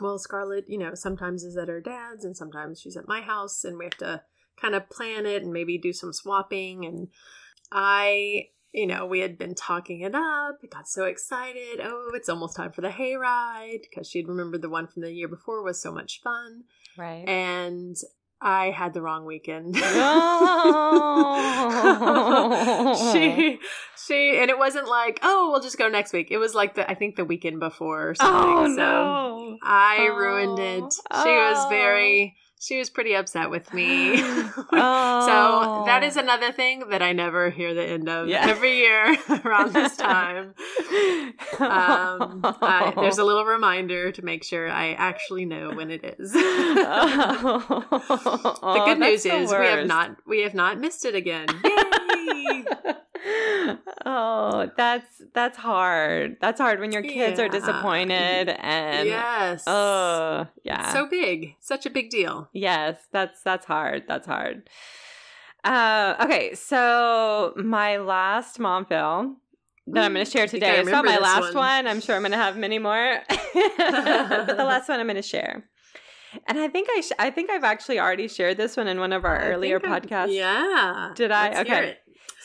Well, 0.00 0.18
Scarlett, 0.18 0.68
you 0.68 0.78
know, 0.78 0.94
sometimes 0.94 1.44
is 1.44 1.56
at 1.56 1.68
her 1.68 1.80
dad's, 1.80 2.24
and 2.24 2.36
sometimes 2.36 2.80
she's 2.80 2.96
at 2.96 3.08
my 3.08 3.20
house, 3.20 3.64
and 3.64 3.78
we 3.78 3.84
have 3.84 3.96
to 3.98 4.22
kind 4.60 4.74
of 4.74 4.90
plan 4.90 5.26
it 5.26 5.42
and 5.42 5.52
maybe 5.52 5.78
do 5.78 5.92
some 5.92 6.12
swapping. 6.12 6.84
And 6.84 7.08
I 7.70 8.48
you 8.72 8.86
know, 8.86 9.04
we 9.04 9.20
had 9.20 9.36
been 9.36 9.54
talking 9.54 10.00
it 10.00 10.14
up. 10.14 10.60
I 10.62 10.66
got 10.70 10.88
so 10.88 11.04
excited. 11.04 11.80
Oh, 11.82 12.10
it's 12.14 12.28
almost 12.28 12.56
time 12.56 12.72
for 12.72 12.80
the 12.80 12.90
hay 12.90 13.16
ride 13.16 13.80
because 13.82 14.08
she'd 14.08 14.28
remembered 14.28 14.62
the 14.62 14.70
one 14.70 14.86
from 14.86 15.02
the 15.02 15.12
year 15.12 15.28
before 15.28 15.62
was 15.62 15.80
so 15.80 15.92
much 15.92 16.22
fun. 16.22 16.64
Right. 16.98 17.28
And 17.28 17.96
I 18.40 18.70
had 18.70 18.92
the 18.94 19.02
wrong 19.02 19.24
weekend. 19.24 19.76
Oh. 21.74 23.12
she 23.12 23.58
she 24.06 24.38
and 24.38 24.50
it 24.50 24.58
wasn't 24.58 24.88
like, 24.88 25.18
oh, 25.22 25.50
we'll 25.50 25.60
just 25.60 25.78
go 25.78 25.88
next 25.88 26.12
week. 26.12 26.28
It 26.30 26.38
was 26.38 26.54
like 26.54 26.74
the 26.74 26.88
I 26.90 26.94
think 26.94 27.16
the 27.16 27.24
weekend 27.24 27.60
before 27.60 28.10
or 28.10 28.14
something. 28.14 28.52
oh 28.52 28.66
so 28.68 28.74
no! 28.76 29.58
I 29.62 30.06
ruined 30.06 30.58
it. 30.58 30.94
Oh. 31.10 31.22
She 31.22 31.28
was 31.30 31.66
very 31.70 32.36
she 32.62 32.78
was 32.78 32.88
pretty 32.90 33.14
upset 33.14 33.50
with 33.50 33.72
me. 33.74 34.14
Oh. 34.22 34.58
So 35.32 35.82
that 35.86 36.02
is 36.02 36.16
another 36.16 36.52
thing 36.52 36.88
that 36.90 37.02
I 37.02 37.12
never 37.12 37.50
hear 37.50 37.74
the 37.74 37.84
end 37.84 38.08
of 38.08 38.28
Yeah. 38.28 38.46
every 38.48 38.76
year 38.78 39.16
around 39.44 39.72
this 39.72 39.96
time. 39.96 40.54
Um, 41.58 42.40
I, 42.44 42.92
there's 42.96 43.18
a 43.18 43.24
little 43.24 43.44
reminder 43.44 44.10
to 44.12 44.22
make 44.24 44.42
sure 44.44 44.68
I 44.70 44.92
actually 44.92 45.44
know 45.44 45.70
when 45.74 45.90
it 45.90 46.04
is. 46.18 46.32
the 46.32 46.42
Oh, 48.62 48.84
good 48.86 49.00
that's 49.00 49.00
news 49.00 49.22
the 49.24 49.34
is 49.36 49.50
we 49.50 49.66
have 49.66 49.86
not 49.86 50.16
we 50.26 50.40
have 50.42 50.54
not 50.54 50.78
missed 50.80 51.04
it 51.04 51.14
again. 51.14 51.46
Yay! 51.64 52.64
Oh, 54.06 54.70
that's 54.76 55.22
that's 55.34 55.56
hard. 55.58 56.36
That's 56.40 56.60
hard 56.60 56.80
when 56.80 56.92
your 56.92 57.02
kids 57.02 57.38
are 57.38 57.48
disappointed 57.48 58.48
and 58.60 59.08
yes. 59.08 59.64
oh 59.66 60.46
yeah. 60.64 60.92
So 60.92 61.06
big, 61.08 61.54
such 61.60 61.86
a 61.86 61.90
big 61.90 62.10
deal. 62.10 62.48
yes, 62.52 62.96
that's 63.12 63.42
that's 63.42 63.66
hard. 63.66 64.04
That's 64.08 64.26
hard. 64.26 64.68
Uh, 65.64 66.16
okay, 66.20 66.54
so 66.54 67.52
my 67.56 67.98
last 67.98 68.58
mom 68.58 68.84
film 68.84 69.36
that 69.86 70.04
I'm 70.04 70.12
going 70.12 70.24
to 70.24 70.30
share 70.30 70.48
think 70.48 70.64
I 70.64 70.68
today. 70.70 70.80
It's 70.80 70.90
not 70.90 71.04
my 71.04 71.18
last 71.18 71.54
one. 71.54 71.54
one. 71.54 71.86
I'm 71.86 72.00
sure 72.00 72.16
I'm 72.16 72.22
going 72.22 72.32
to 72.32 72.38
have 72.38 72.56
many 72.56 72.78
more, 72.80 73.18
but 73.28 74.46
the 74.56 74.64
last 74.66 74.88
one 74.88 74.98
I'm 74.98 75.06
going 75.06 75.16
to 75.16 75.22
share. 75.22 75.64
And 76.46 76.58
I 76.58 76.66
think 76.68 76.88
I 76.96 77.00
sh- 77.02 77.12
I 77.18 77.30
think 77.30 77.50
I've 77.50 77.62
actually 77.62 78.00
already 78.00 78.26
shared 78.26 78.56
this 78.56 78.76
one 78.76 78.88
in 78.88 78.98
one 78.98 79.12
of 79.12 79.24
our 79.24 79.38
I 79.38 79.44
earlier 79.50 79.78
think 79.78 79.92
I- 79.92 80.00
podcasts. 80.00 80.34
Yeah. 80.34 81.12
Did 81.14 81.30
I? 81.30 81.60
Okay. 81.60 81.98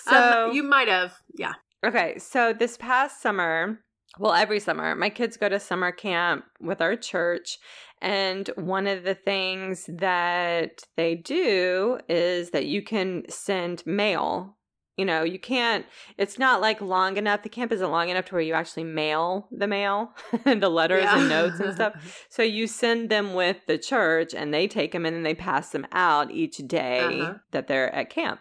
So 0.09 0.47
um, 0.49 0.55
you 0.55 0.63
might 0.63 0.87
have. 0.87 1.13
Yeah. 1.37 1.53
Okay, 1.85 2.17
so 2.17 2.53
this 2.53 2.77
past 2.77 3.21
summer, 3.21 3.79
well, 4.19 4.33
every 4.33 4.59
summer, 4.59 4.95
my 4.95 5.09
kids 5.09 5.37
go 5.37 5.47
to 5.49 5.59
summer 5.59 5.91
camp 5.91 6.45
with 6.59 6.81
our 6.81 6.95
church. 6.95 7.59
And 8.01 8.47
one 8.55 8.87
of 8.87 9.03
the 9.03 9.15
things 9.15 9.87
that 9.87 10.81
they 10.95 11.15
do 11.15 11.99
is 12.07 12.51
that 12.51 12.65
you 12.65 12.81
can 12.83 13.23
send 13.29 13.83
mail. 13.85 14.55
You 14.97 15.05
know, 15.05 15.21
you 15.23 15.37
can't, 15.37 15.85
it's 16.17 16.39
not 16.39 16.59
like 16.61 16.81
long 16.81 17.17
enough. 17.17 17.43
The 17.43 17.49
camp 17.49 17.71
isn't 17.71 17.91
long 17.91 18.09
enough 18.09 18.25
to 18.25 18.33
where 18.33 18.41
you 18.41 18.53
actually 18.55 18.83
mail 18.85 19.47
the 19.51 19.67
mail, 19.67 20.11
and 20.45 20.61
the 20.61 20.69
letters 20.69 21.03
Yeah. 21.03 21.19
and 21.19 21.29
notes 21.29 21.59
and 21.59 21.73
stuff. 21.75 21.93
So 22.29 22.41
you 22.41 22.65
send 22.65 23.09
them 23.11 23.33
with 23.35 23.57
the 23.67 23.77
church 23.77 24.33
and 24.33 24.51
they 24.51 24.67
take 24.67 24.91
them 24.93 25.05
and 25.05 25.15
then 25.15 25.23
they 25.23 25.35
pass 25.35 25.69
them 25.69 25.85
out 25.91 26.31
each 26.31 26.57
day 26.67 27.21
Uh-huh. 27.21 27.33
that 27.51 27.67
they're 27.67 27.93
at 27.93 28.09
camp. 28.09 28.39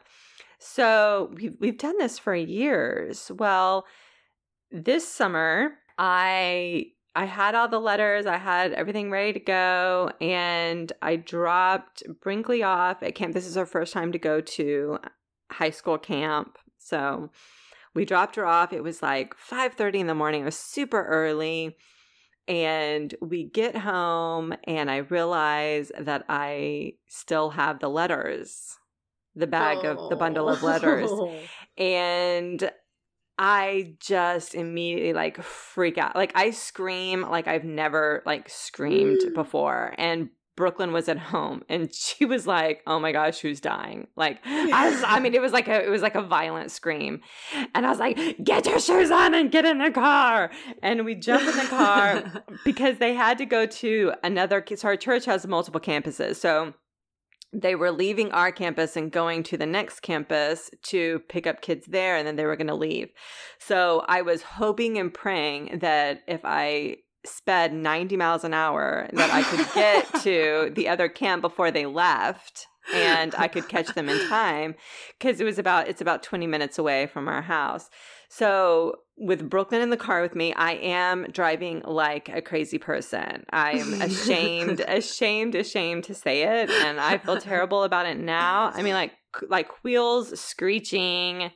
So 0.69 1.31
we've, 1.35 1.57
we've 1.61 1.79
done 1.79 1.97
this 1.99 2.19
for 2.19 2.35
years. 2.35 3.31
Well, 3.35 3.87
this 4.71 5.07
summer, 5.07 5.75
I 5.97 6.89
I 7.15 7.25
had 7.25 7.55
all 7.55 7.69
the 7.69 7.81
letters, 7.81 8.27
I 8.27 8.37
had 8.37 8.73
everything 8.73 9.11
ready 9.11 9.33
to 9.33 9.41
go, 9.41 10.11
and 10.21 10.93
I 11.01 11.17
dropped 11.17 12.03
Brinkley 12.21 12.63
off 12.63 13.03
at 13.03 13.15
camp. 13.15 13.33
This 13.33 13.47
is 13.47 13.55
her 13.55 13.65
first 13.65 13.95
time 13.95 14.13
to 14.13 14.19
go 14.19 14.43
to 14.43 14.99
high 15.51 15.71
school 15.71 15.97
camp. 15.97 16.59
So 16.77 17.31
we 17.95 18.05
dropped 18.05 18.37
her 18.37 18.45
off. 18.45 18.73
It 18.73 18.83
was 18.83 19.03
like 19.03 19.35
5:30 19.39 20.01
in 20.01 20.07
the 20.09 20.15
morning. 20.15 20.43
It 20.43 20.47
was 20.47 20.59
super 20.59 21.05
early. 21.07 21.77
And 22.49 23.15
we 23.21 23.45
get 23.45 23.77
home 23.77 24.55
and 24.65 24.91
I 24.91 24.99
realize 24.99 25.91
that 25.99 26.25
I 26.29 26.95
still 27.09 27.51
have 27.51 27.81
the 27.81 27.89
letters. 27.89 28.79
The 29.37 29.47
bag 29.47 29.85
of 29.85 30.09
the 30.09 30.17
bundle 30.17 30.49
of 30.49 30.63
letters 30.63 31.11
Oh. 31.13 31.33
and 31.77 32.71
I 33.39 33.97
just 34.01 34.55
immediately 34.55 35.13
like 35.13 35.43
freak 35.43 35.99
out. 35.99 36.17
Like 36.17 36.33
I 36.35 36.51
scream 36.51 37.23
like 37.23 37.47
I've 37.47 37.65
never 37.65 38.23
like 38.25 38.49
screamed 38.49 39.21
mm. 39.21 39.35
before. 39.35 39.95
And 39.99 40.31
Brooklyn 40.57 40.91
was 40.93 41.07
at 41.11 41.19
home 41.19 41.63
and 41.69 41.93
she 41.93 42.25
was 42.25 42.47
like, 42.47 42.83
"Oh 42.87 42.99
my 42.99 43.13
gosh, 43.13 43.41
who's 43.41 43.61
dying?" 43.61 44.07
Like 44.17 44.39
I 44.47 44.89
was 44.89 45.05
I 45.07 45.21
mean 45.21 45.35
it 45.35 45.43
was 45.43 45.53
like 45.53 45.69
a 45.69 45.85
it 45.85 45.91
was 45.91 46.01
like 46.01 46.15
a 46.15 46.23
violent 46.23 46.71
scream. 46.71 47.21
And 47.75 47.85
I 47.85 47.91
was 47.91 47.99
like, 47.99 48.43
"Get 48.43 48.65
your 48.65 48.81
shoes 48.81 49.11
on 49.11 49.35
and 49.35 49.51
get 49.51 49.67
in 49.67 49.79
the 49.79 49.91
car." 49.91 50.51
And 50.83 51.05
we 51.05 51.15
jump 51.15 51.43
in 51.43 51.57
the 51.59 51.69
car 51.69 52.43
because 52.65 52.97
they 52.97 53.13
had 53.13 53.37
to 53.39 53.45
go 53.45 53.67
to 53.67 54.15
another 54.25 54.65
so 54.77 54.89
our 54.89 54.97
church 54.97 55.27
has 55.27 55.47
multiple 55.47 55.81
campuses. 55.81 56.37
So 56.37 56.73
they 57.57 57.75
were 57.75 57.91
leaving 57.91 58.31
our 58.33 58.53
campus 58.53 58.97
and 58.97 59.11
going 59.11 59.43
to 59.45 59.57
the 59.57 59.67
next 59.67 60.01
campus 60.01 60.71
to 60.83 61.21
pick 61.29 61.47
up 61.47 61.63
kids 61.63 61.87
there 61.87 62.17
and 62.17 62.27
then 62.27 62.37
they 62.37 62.45
were 62.45 62.57
going 62.57 62.67
to 62.67 62.75
leave. 62.75 63.09
So 63.59 64.05
I 64.07 64.23
was 64.23 64.43
hoping 64.43 64.99
and 64.99 65.13
praying 65.13 65.79
that 65.81 66.23
if 66.29 66.43
I 66.45 66.99
sped 67.25 67.73
90 67.73 68.17
miles 68.17 68.45
an 68.45 68.55
hour 68.55 69.09
that 69.13 69.31
I 69.31 69.43
could 69.43 69.75
get 69.75 70.07
to 70.23 70.71
the 70.75 70.89
other 70.89 71.09
camp 71.09 71.41
before 71.41 71.71
they 71.71 71.87
left 71.87 72.67
and 72.95 73.35
I 73.37 73.49
could 73.49 73.69
catch 73.69 73.89
them 73.95 74.09
in 74.09 74.29
time 74.29 74.77
cuz 75.19 75.41
it 75.41 75.45
was 75.45 75.59
about 75.59 75.89
it's 75.89 76.01
about 76.01 76.23
20 76.23 76.47
minutes 76.47 76.79
away 76.79 77.07
from 77.07 77.27
our 77.27 77.43
house. 77.43 77.91
So 78.29 79.01
with 79.19 79.49
Brooklyn 79.49 79.81
in 79.81 79.91
the 79.91 79.97
car 79.97 80.21
with 80.21 80.35
me, 80.35 80.53
I 80.53 80.73
am 80.73 81.27
driving 81.33 81.83
like 81.85 82.29
a 82.29 82.43
crazy 82.43 82.79
person. 82.79 83.47
I 83.51 83.73
am 83.73 84.03
ashamed, 84.03 84.81
ashamed, 84.89 85.55
ashamed 85.55 86.05
to 86.05 86.15
say 86.15 86.43
it, 86.43 86.71
and 86.71 87.01
I 87.01 87.19
feel 87.19 87.41
terrible 87.41 87.83
about 87.83 88.07
it 88.07 88.19
now. 88.19 88.71
I 88.75 88.83
mean, 88.83 88.95
like 88.95 89.13
like 89.49 89.83
wheels 89.83 90.39
screeching, 90.39 91.51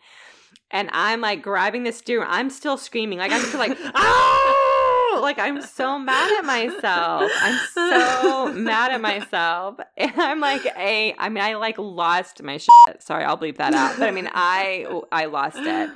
and 0.70 0.88
I'm 0.92 1.20
like 1.20 1.42
grabbing 1.42 1.84
the 1.84 1.92
steering. 1.92 2.28
I'm 2.30 2.48
still 2.50 2.78
screaming, 2.78 3.18
like 3.18 3.32
I'm 3.32 3.42
still 3.42 3.60
like 3.60 3.76
oh, 3.94 4.66
like 5.18 5.38
I'm 5.38 5.60
so 5.62 5.98
mad 5.98 6.38
at 6.38 6.44
myself. 6.44 7.30
I'm 7.40 7.58
so 7.74 8.52
mad 8.52 8.92
at 8.92 9.00
myself, 9.00 9.78
and 9.96 10.12
I'm 10.16 10.40
like 10.40 10.64
a. 10.76 11.14
I 11.18 11.28
mean, 11.28 11.42
I 11.42 11.54
like 11.54 11.78
lost 11.78 12.42
my 12.42 12.58
shit. 12.58 13.02
Sorry, 13.02 13.24
I'll 13.24 13.38
bleep 13.38 13.56
that 13.56 13.74
out. 13.74 13.98
But 13.98 14.08
I 14.08 14.12
mean, 14.12 14.28
I 14.32 14.86
I 15.10 15.26
lost 15.26 15.58
it. 15.58 15.90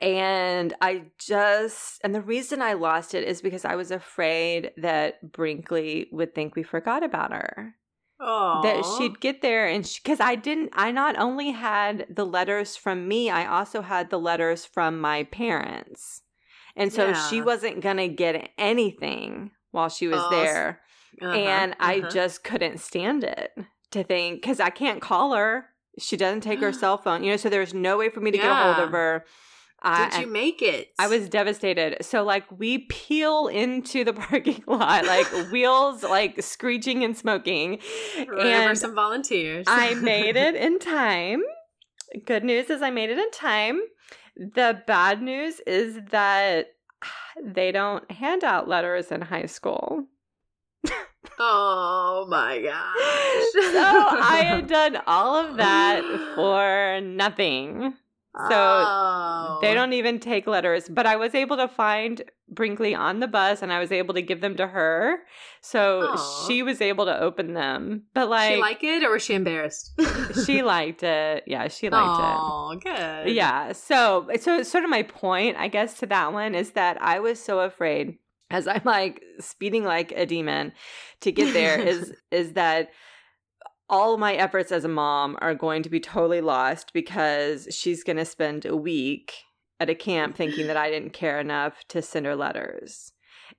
And 0.00 0.72
I 0.80 1.02
just, 1.18 2.00
and 2.02 2.14
the 2.14 2.22
reason 2.22 2.62
I 2.62 2.72
lost 2.72 3.14
it 3.14 3.24
is 3.24 3.42
because 3.42 3.64
I 3.64 3.74
was 3.74 3.90
afraid 3.90 4.72
that 4.78 5.32
Brinkley 5.32 6.08
would 6.10 6.34
think 6.34 6.56
we 6.56 6.62
forgot 6.62 7.02
about 7.02 7.32
her. 7.32 7.74
Aw. 8.20 8.62
That 8.62 8.84
she'd 8.96 9.20
get 9.20 9.42
there 9.42 9.66
and 9.66 9.90
because 10.02 10.20
I 10.20 10.36
didn't, 10.36 10.70
I 10.74 10.90
not 10.90 11.18
only 11.18 11.50
had 11.50 12.06
the 12.08 12.26
letters 12.26 12.76
from 12.76 13.08
me, 13.08 13.30
I 13.30 13.46
also 13.46 13.82
had 13.82 14.10
the 14.10 14.18
letters 14.18 14.64
from 14.64 15.00
my 15.00 15.24
parents. 15.24 16.22
And 16.80 16.92
so 16.92 17.12
she 17.12 17.40
wasn't 17.42 17.80
going 17.80 17.98
to 17.98 18.08
get 18.08 18.50
anything 18.58 19.50
while 19.70 19.88
she 19.88 20.08
was 20.08 20.20
Oh, 20.20 20.30
there. 20.30 20.80
Uh-huh, 21.20 21.32
And 21.32 21.76
I 21.78 21.98
uh-huh. 22.00 22.08
just 22.10 22.42
couldn't 22.44 22.78
stand 22.80 23.24
it 23.24 23.50
to 23.90 24.02
think, 24.04 24.40
because 24.40 24.60
I 24.60 24.70
can't 24.70 25.00
call 25.02 25.34
her. 25.34 25.66
She 25.98 26.16
doesn't 26.16 26.40
take 26.42 26.60
her 26.60 26.72
cell 26.82 26.96
phone, 26.98 27.22
you 27.24 27.30
know, 27.32 27.36
so 27.36 27.48
there's 27.50 27.74
no 27.74 27.98
way 27.98 28.08
for 28.08 28.20
me 28.20 28.30
to 28.30 28.38
get 28.38 28.50
a 28.50 28.54
hold 28.54 28.78
of 28.78 28.90
her. 28.92 29.24
I- 29.82 30.10
Did 30.10 30.20
you 30.20 30.26
make 30.26 30.60
it? 30.62 30.88
I 30.98 31.08
was 31.08 31.28
devastated. 31.28 31.98
So 32.04 32.22
like 32.22 32.44
we 32.50 32.78
peel 32.90 33.48
into 33.48 34.04
the 34.04 34.12
parking 34.28 34.62
lot, 34.66 35.06
like 35.06 35.26
wheels 35.50 36.02
like 36.02 36.42
screeching 36.42 37.02
and 37.02 37.16
smoking. 37.16 37.80
Remember 38.16 38.42
and 38.70 38.78
some 38.78 38.94
volunteers. 38.94 39.64
I 39.68 39.94
made 39.94 40.36
it 40.36 40.54
in 40.66 40.78
time. 40.78 41.42
Good 42.26 42.44
news 42.44 42.68
is 42.70 42.82
I 42.82 42.90
made 42.90 43.08
it 43.10 43.18
in 43.18 43.30
time. 43.30 43.80
The 44.36 44.82
bad 44.86 45.22
news 45.22 45.60
is 45.66 45.98
that 46.10 46.74
they 47.42 47.72
don't 47.72 48.10
hand 48.10 48.44
out 48.44 48.68
letters 48.68 49.10
in 49.10 49.22
high 49.22 49.46
school. 49.46 50.06
Oh 51.38 52.26
my 52.28 52.60
gosh. 52.60 52.92
so 53.72 54.18
I 54.22 54.42
had 54.44 54.66
done 54.68 54.98
all 55.06 55.36
of 55.36 55.56
that 55.56 56.02
for 56.34 57.00
nothing. 57.00 57.94
So 58.48 58.56
oh. 58.56 59.58
they 59.60 59.74
don't 59.74 59.92
even 59.92 60.20
take 60.20 60.46
letters. 60.46 60.88
But 60.88 61.06
I 61.06 61.16
was 61.16 61.34
able 61.34 61.56
to 61.56 61.66
find 61.68 62.22
Brinkley 62.50 62.94
on 62.94 63.20
the 63.20 63.28
bus 63.28 63.62
and 63.62 63.72
I 63.72 63.78
was 63.78 63.92
able 63.92 64.14
to 64.14 64.22
give 64.22 64.40
them 64.40 64.56
to 64.56 64.66
her. 64.66 65.18
So 65.60 66.14
Aww. 66.16 66.46
she 66.46 66.62
was 66.62 66.80
able 66.80 67.06
to 67.06 67.20
open 67.20 67.54
them. 67.54 68.04
But 68.14 68.28
like 68.28 68.54
She 68.54 68.60
like 68.60 68.84
it 68.84 69.02
or 69.04 69.12
was 69.12 69.22
she 69.22 69.34
embarrassed? 69.34 69.92
she 70.44 70.62
liked 70.62 71.02
it. 71.02 71.44
Yeah, 71.46 71.68
she 71.68 71.88
liked 71.88 72.06
Aww, 72.06 72.18
it. 72.18 72.38
Oh, 72.40 73.24
good. 73.24 73.32
Yeah. 73.34 73.72
So 73.72 74.28
so 74.40 74.62
sort 74.62 74.84
of 74.84 74.90
my 74.90 75.02
point, 75.02 75.56
I 75.58 75.68
guess, 75.68 75.98
to 76.00 76.06
that 76.06 76.32
one 76.32 76.54
is 76.54 76.72
that 76.72 77.00
I 77.00 77.20
was 77.20 77.40
so 77.42 77.60
afraid 77.60 78.18
as 78.50 78.66
I'm 78.66 78.82
like 78.84 79.22
speeding 79.38 79.84
like 79.84 80.12
a 80.12 80.26
demon 80.26 80.72
to 81.20 81.32
get 81.32 81.52
there 81.52 81.78
is 81.86 82.12
is 82.30 82.54
that 82.54 82.90
all 83.88 84.16
my 84.16 84.34
efforts 84.34 84.70
as 84.70 84.84
a 84.84 84.88
mom 84.88 85.36
are 85.40 85.54
going 85.54 85.82
to 85.82 85.88
be 85.88 85.98
totally 86.00 86.40
lost 86.40 86.92
because 86.92 87.66
she's 87.70 88.04
going 88.04 88.16
to 88.16 88.24
spend 88.24 88.64
a 88.64 88.76
week 88.76 89.34
at 89.80 89.90
a 89.90 89.94
camp 89.94 90.36
thinking 90.36 90.66
that 90.68 90.76
I 90.76 90.90
didn't 90.90 91.14
care 91.14 91.40
enough 91.40 91.82
to 91.88 92.02
send 92.02 92.26
her 92.26 92.36
letters 92.36 93.12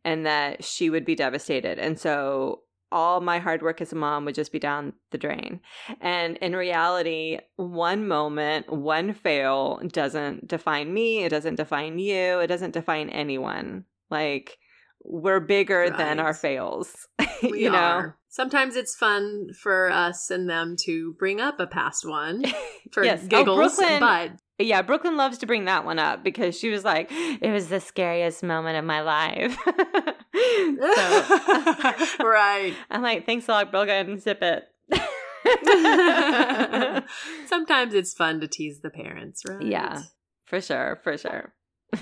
and 0.06 0.26
that 0.26 0.64
she 0.64 0.90
would 0.90 1.04
be 1.04 1.16
devastated. 1.16 1.80
And 1.80 2.00
so 2.00 2.62
all 2.92 3.22
my 3.22 3.40
hard 3.40 3.62
work 3.62 3.82
as 3.82 3.92
a 3.92 3.96
mom 3.96 4.26
would 4.26 4.36
just 4.36 4.52
be 4.52 4.60
down 4.60 4.94
the 5.12 5.18
drain. 5.18 5.62
And 6.00 6.38
in 6.38 6.56
reality, 6.56 7.40
one 7.56 8.08
moment, 8.08 8.72
one 8.72 9.14
fail 9.14 9.82
doesn't 9.88 10.48
define 10.48 10.94
me, 10.94 11.24
it 11.24 11.30
doesn't 11.30 11.56
define 11.56 12.00
you, 12.00 12.40
it 12.40 12.48
doesn't 12.48 12.74
define 12.74 13.10
anyone. 13.10 13.86
Like 14.10 14.58
we're 15.04 15.40
bigger 15.40 15.82
right. 15.82 15.98
than 15.98 16.20
our 16.20 16.34
fails. 16.34 16.94
You 17.44 17.72
know? 17.72 17.78
Are. 17.78 18.18
Sometimes 18.30 18.76
it's 18.76 18.96
fun 18.96 19.48
for 19.64 19.92
us 19.92 20.30
and 20.30 20.48
them 20.48 20.76
to 20.86 21.16
bring 21.18 21.42
up 21.42 21.60
a 21.60 21.66
past 21.66 22.08
one 22.08 22.44
for 22.92 23.04
yes. 23.04 23.22
Oh, 23.24 23.28
giggles, 23.28 23.58
oh, 23.58 23.78
Brooklyn, 23.78 24.00
but 24.00 24.32
yeah, 24.66 24.82
Brooklyn 24.82 25.18
loves 25.18 25.38
to 25.40 25.46
bring 25.46 25.66
that 25.66 25.86
one 25.86 26.00
up 26.00 26.24
because 26.24 26.58
she 26.58 26.70
was 26.70 26.84
like, 26.84 27.12
"It 27.12 27.52
was 27.52 27.70
the 27.70 27.80
scariest 27.80 28.44
moment 28.44 28.78
of 28.78 28.86
my 28.86 29.02
life." 29.02 29.58
so, 29.66 29.74
right. 32.26 32.74
I'm 32.90 33.02
like, 33.02 33.26
"Thanks 33.26 33.48
a 33.48 33.52
lot, 33.52 33.72
Brooklyn. 33.72 34.20
Zip 34.20 34.42
it." 34.42 34.68
Sometimes 37.48 37.94
it's 37.94 38.14
fun 38.14 38.42
to 38.42 38.48
tease 38.48 38.82
the 38.82 38.90
parents, 38.90 39.44
right? 39.48 39.62
Yeah, 39.62 40.02
for 40.46 40.62
sure, 40.62 41.00
for 41.04 41.18
sure 41.18 41.54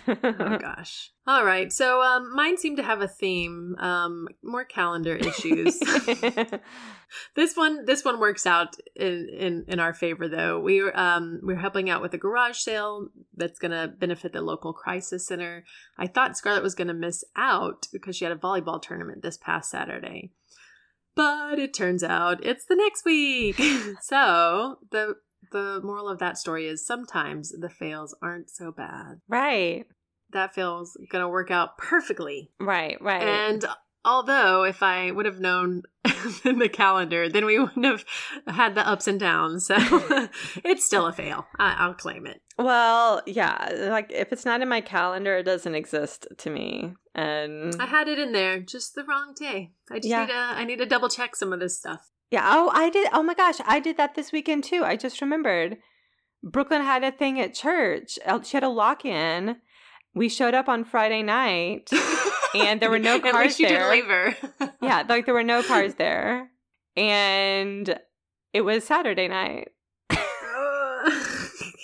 oh 0.07 0.57
gosh. 0.61 1.11
All 1.25 1.45
right. 1.45 1.71
So 1.71 2.01
um, 2.01 2.33
mine 2.35 2.57
seem 2.57 2.75
to 2.77 2.83
have 2.83 3.01
a 3.01 3.07
theme, 3.07 3.75
um, 3.79 4.27
more 4.43 4.63
calendar 4.63 5.15
issues. 5.15 5.79
this 7.35 7.55
one, 7.55 7.85
this 7.85 8.05
one 8.05 8.19
works 8.19 8.45
out 8.45 8.75
in, 8.95 9.29
in, 9.29 9.65
in 9.67 9.79
our 9.79 9.93
favor 9.93 10.27
though. 10.27 10.59
We 10.59 10.81
um, 10.91 11.39
we're 11.43 11.55
helping 11.55 11.89
out 11.89 12.01
with 12.01 12.13
a 12.13 12.17
garage 12.17 12.57
sale 12.57 13.07
that's 13.35 13.59
going 13.59 13.71
to 13.71 13.87
benefit 13.87 14.33
the 14.33 14.41
local 14.41 14.73
crisis 14.73 15.25
center. 15.27 15.63
I 15.97 16.07
thought 16.07 16.37
Scarlett 16.37 16.63
was 16.63 16.75
going 16.75 16.89
to 16.89 16.93
miss 16.93 17.23
out 17.35 17.87
because 17.91 18.15
she 18.15 18.25
had 18.25 18.33
a 18.33 18.39
volleyball 18.39 18.81
tournament 18.81 19.23
this 19.23 19.37
past 19.37 19.71
Saturday. 19.71 20.31
But 21.15 21.59
it 21.59 21.73
turns 21.73 22.03
out 22.03 22.45
it's 22.45 22.65
the 22.65 22.75
next 22.75 23.03
week. 23.05 23.57
so 24.01 24.77
the 24.91 25.15
the 25.51 25.79
moral 25.83 26.09
of 26.09 26.19
that 26.19 26.37
story 26.37 26.67
is 26.67 26.85
sometimes 26.85 27.51
the 27.51 27.69
fails 27.69 28.15
aren't 28.21 28.49
so 28.49 28.71
bad. 28.71 29.21
Right. 29.27 29.85
That 30.31 30.53
fail's 30.53 30.97
going 31.11 31.23
to 31.23 31.29
work 31.29 31.51
out 31.51 31.77
perfectly. 31.77 32.51
Right, 32.59 33.01
right. 33.01 33.23
And 33.23 33.65
although 34.05 34.63
if 34.63 34.83
I 34.83 35.11
would 35.11 35.25
have 35.25 35.39
known 35.39 35.83
in 36.45 36.59
the 36.59 36.69
calendar, 36.69 37.29
then 37.29 37.45
we 37.45 37.59
wouldn't 37.59 37.85
have 37.85 38.05
had 38.47 38.75
the 38.75 38.87
ups 38.87 39.07
and 39.07 39.19
downs. 39.19 39.65
So 39.67 39.75
it's 40.63 40.85
still 40.85 41.07
a 41.07 41.13
fail. 41.13 41.47
I- 41.57 41.87
will 41.87 41.93
claim 41.95 42.25
it. 42.25 42.41
Well, 42.57 43.21
yeah. 43.25 43.87
Like 43.89 44.11
if 44.11 44.33
it's 44.33 44.45
not 44.45 44.61
in 44.61 44.69
my 44.69 44.81
calendar, 44.81 45.37
it 45.37 45.43
doesn't 45.43 45.75
exist 45.75 46.27
to 46.37 46.49
me. 46.49 46.93
And 47.15 47.75
I 47.79 47.85
had 47.85 48.07
it 48.07 48.19
in 48.19 48.33
there, 48.33 48.59
just 48.59 48.95
the 48.95 49.03
wrong 49.03 49.33
day. 49.37 49.71
I 49.89 49.95
just 49.95 50.07
yeah. 50.07 50.21
need 50.21 50.31
to 50.31 50.37
I 50.37 50.63
need 50.65 50.77
to 50.79 50.85
double 50.85 51.09
check 51.09 51.35
some 51.35 51.53
of 51.53 51.59
this 51.59 51.77
stuff. 51.77 52.11
Yeah. 52.31 52.43
Oh, 52.45 52.69
I 52.73 52.89
did. 52.89 53.09
Oh 53.13 53.23
my 53.23 53.33
gosh, 53.33 53.55
I 53.65 53.79
did 53.79 53.97
that 53.97 54.15
this 54.15 54.31
weekend 54.31 54.63
too. 54.63 54.83
I 54.83 54.95
just 54.95 55.21
remembered. 55.21 55.77
Brooklyn 56.43 56.81
had 56.81 57.03
a 57.03 57.11
thing 57.11 57.39
at 57.39 57.53
church. 57.53 58.17
Uh, 58.25 58.41
she 58.41 58.55
had 58.55 58.63
a 58.63 58.69
lock 58.69 59.03
in. 59.03 59.57
We 60.15 60.29
showed 60.29 60.53
up 60.53 60.69
on 60.69 60.83
Friday 60.85 61.21
night, 61.21 61.89
and 62.55 62.79
there 62.79 62.89
were 62.89 62.99
no 62.99 63.19
cars 63.19 63.33
at 63.35 63.41
least 63.41 63.59
you 63.59 63.67
there. 63.67 63.91
Didn't 63.91 63.91
leave 63.91 64.05
her. 64.05 64.73
yeah, 64.81 65.03
like 65.07 65.25
there 65.25 65.33
were 65.33 65.43
no 65.43 65.61
cars 65.63 65.95
there, 65.95 66.49
and 66.95 67.99
it 68.53 68.61
was 68.61 68.83
Saturday 68.83 69.27
night. 69.27 69.69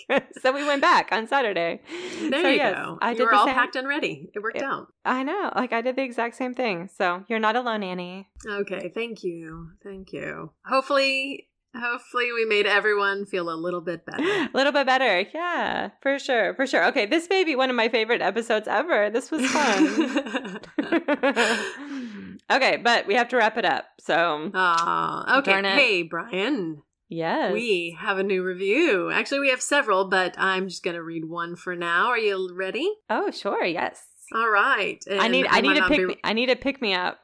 so 0.41 0.51
we 0.51 0.65
went 0.65 0.81
back 0.81 1.09
on 1.11 1.27
Saturday. 1.27 1.81
There 2.19 2.41
so, 2.41 2.47
you 2.47 2.55
yes, 2.55 2.75
go. 2.75 2.97
I 3.01 3.11
you 3.11 3.17
did 3.17 3.23
were 3.25 3.33
all 3.33 3.45
same. 3.45 3.55
packed 3.55 3.75
and 3.75 3.87
ready. 3.87 4.29
It 4.33 4.41
worked 4.41 4.57
it, 4.57 4.63
out. 4.63 4.87
I 5.03 5.23
know. 5.23 5.51
Like 5.55 5.73
I 5.73 5.81
did 5.81 5.95
the 5.95 6.03
exact 6.03 6.35
same 6.35 6.53
thing. 6.53 6.89
So 6.95 7.23
you're 7.27 7.39
not 7.39 7.55
alone, 7.55 7.83
Annie. 7.83 8.27
Okay. 8.47 8.91
Thank 8.93 9.23
you. 9.23 9.71
Thank 9.83 10.13
you. 10.13 10.51
Hopefully, 10.65 11.47
hopefully 11.75 12.31
we 12.33 12.45
made 12.45 12.65
everyone 12.65 13.25
feel 13.25 13.49
a 13.49 13.55
little 13.55 13.81
bit 13.81 14.05
better. 14.05 14.23
a 14.23 14.49
little 14.53 14.71
bit 14.71 14.85
better. 14.85 15.25
Yeah, 15.33 15.89
for 16.01 16.19
sure. 16.19 16.53
For 16.55 16.67
sure. 16.67 16.85
Okay. 16.87 17.05
This 17.05 17.27
may 17.29 17.43
be 17.43 17.55
one 17.55 17.69
of 17.69 17.75
my 17.75 17.89
favorite 17.89 18.21
episodes 18.21 18.67
ever. 18.67 19.09
This 19.09 19.31
was 19.31 19.45
fun. 19.49 20.59
okay, 22.51 22.77
but 22.77 23.07
we 23.07 23.15
have 23.15 23.29
to 23.29 23.37
wrap 23.37 23.57
it 23.57 23.65
up. 23.65 23.85
So. 23.99 24.51
Ah. 24.53 25.39
Okay. 25.39 25.61
Hey, 25.63 26.07
Bryann. 26.07 26.77
Yes. 27.15 27.53
We 27.53 27.97
have 27.97 28.17
a 28.17 28.23
new 28.23 28.43
review. 28.43 29.09
Actually, 29.09 29.39
we 29.39 29.49
have 29.49 29.61
several, 29.61 30.09
but 30.09 30.35
I'm 30.37 30.67
just 30.67 30.83
going 30.83 30.95
to 30.95 31.03
read 31.03 31.23
one 31.29 31.55
for 31.55 31.73
now. 31.73 32.07
Are 32.07 32.17
you 32.17 32.53
ready? 32.53 32.91
Oh, 33.09 33.31
sure. 33.31 33.63
Yes. 33.63 34.03
All 34.33 34.49
right. 34.49 35.01
And 35.09 35.21
I 35.21 35.29
need 35.29 35.47
I, 35.49 35.61
need 35.61 35.75
to 35.75 35.87
pick 35.87 35.97
be... 35.97 36.05
me, 36.07 36.17
I 36.25 36.33
need 36.33 36.47
to 36.47 36.57
pick 36.57 36.81
me 36.81 36.93
up. 36.93 37.19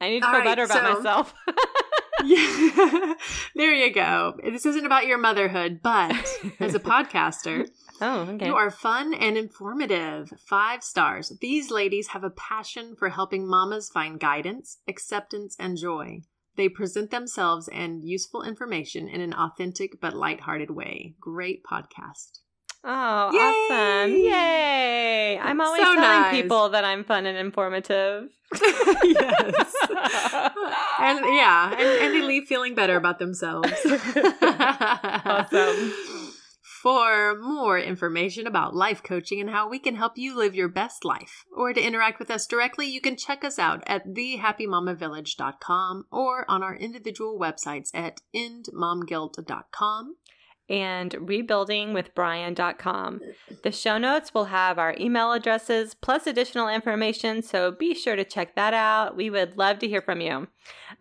I 0.00 0.08
need 0.08 0.20
to 0.20 0.26
All 0.26 0.32
feel 0.32 0.40
right, 0.40 0.46
better 0.46 0.64
about 0.64 0.84
so... 0.84 0.94
myself. 0.94 1.34
yeah. 2.24 3.14
there 3.54 3.72
you 3.72 3.92
go. 3.92 4.34
This 4.42 4.66
isn't 4.66 4.84
about 4.84 5.06
your 5.06 5.18
motherhood, 5.18 5.78
but 5.80 6.12
as 6.58 6.74
a 6.74 6.80
podcaster, 6.80 7.68
oh, 8.00 8.22
okay. 8.22 8.46
you 8.46 8.54
are 8.56 8.70
fun 8.70 9.14
and 9.14 9.38
informative. 9.38 10.32
Five 10.44 10.82
stars. 10.82 11.32
These 11.40 11.70
ladies 11.70 12.08
have 12.08 12.24
a 12.24 12.30
passion 12.30 12.96
for 12.98 13.10
helping 13.10 13.46
mamas 13.46 13.88
find 13.90 14.18
guidance, 14.18 14.78
acceptance, 14.88 15.54
and 15.56 15.76
joy. 15.76 16.22
They 16.56 16.68
present 16.68 17.10
themselves 17.10 17.68
and 17.68 18.02
useful 18.04 18.42
information 18.42 19.08
in 19.08 19.20
an 19.20 19.34
authentic 19.34 20.00
but 20.00 20.14
lighthearted 20.14 20.70
way. 20.70 21.14
Great 21.20 21.62
podcast. 21.64 22.40
Oh, 22.88 23.32
Yay! 23.32 23.40
awesome. 23.40 24.16
Yay. 24.16 25.38
I'm 25.38 25.60
always 25.60 25.82
so 25.82 25.94
telling 25.94 26.20
nice. 26.22 26.30
people 26.30 26.68
that 26.68 26.84
I'm 26.84 27.02
fun 27.04 27.26
and 27.26 27.36
informative. 27.36 28.28
yes. 28.54 29.74
and 31.00 31.18
yeah, 31.26 31.72
and, 31.72 31.80
and 31.80 32.14
they 32.14 32.22
leave 32.22 32.44
feeling 32.44 32.76
better 32.76 32.96
about 32.96 33.18
themselves. 33.18 33.72
awesome. 34.42 35.92
For 36.86 37.34
more 37.34 37.80
information 37.80 38.46
about 38.46 38.76
life 38.76 39.02
coaching 39.02 39.40
and 39.40 39.50
how 39.50 39.68
we 39.68 39.80
can 39.80 39.96
help 39.96 40.16
you 40.16 40.36
live 40.36 40.54
your 40.54 40.68
best 40.68 41.04
life, 41.04 41.44
or 41.52 41.72
to 41.72 41.84
interact 41.84 42.20
with 42.20 42.30
us 42.30 42.46
directly, 42.46 42.86
you 42.86 43.00
can 43.00 43.16
check 43.16 43.42
us 43.42 43.58
out 43.58 43.82
at 43.88 44.06
thehappymamavillage.com 44.06 46.04
or 46.12 46.48
on 46.48 46.62
our 46.62 46.76
individual 46.76 47.40
websites 47.40 47.90
at 47.92 48.20
endmomguilt.com 48.32 50.14
and 50.68 51.12
rebuildingwithbryann.com. 51.12 53.20
The 53.62 53.72
show 53.72 53.96
notes 53.98 54.34
will 54.34 54.46
have 54.46 54.78
our 54.78 54.96
email 54.98 55.32
addresses 55.32 55.94
plus 55.94 56.26
additional 56.26 56.68
information, 56.68 57.42
so 57.42 57.70
be 57.70 57.94
sure 57.94 58.16
to 58.16 58.24
check 58.24 58.56
that 58.56 58.74
out. 58.74 59.16
We 59.16 59.30
would 59.30 59.56
love 59.56 59.78
to 59.80 59.88
hear 59.88 60.02
from 60.02 60.20
you. 60.20 60.48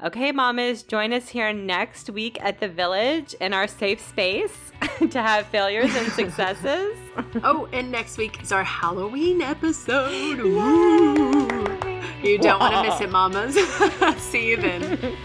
Okay, 0.03 0.31
mamas, 0.31 0.83
join 0.83 1.13
us 1.13 1.29
here 1.29 1.53
next 1.53 2.09
week 2.09 2.37
at 2.41 2.59
the 2.59 2.67
village 2.67 3.33
in 3.39 3.53
our 3.53 3.67
safe 3.67 4.01
space 4.01 4.71
to 5.09 5.21
have 5.21 5.47
failures 5.47 5.95
and 5.95 6.11
successes. 6.11 6.97
oh, 7.43 7.67
and 7.71 7.91
next 7.91 8.17
week 8.17 8.41
is 8.41 8.51
our 8.51 8.63
Halloween 8.63 9.41
episode. 9.41 10.37
You 12.23 12.39
don't 12.39 12.59
want 12.59 12.73
to 12.73 12.83
miss 12.83 13.01
it, 13.01 13.11
mamas. 13.11 13.55
See 14.21 14.49
you 14.49 14.57
then. 14.57 15.15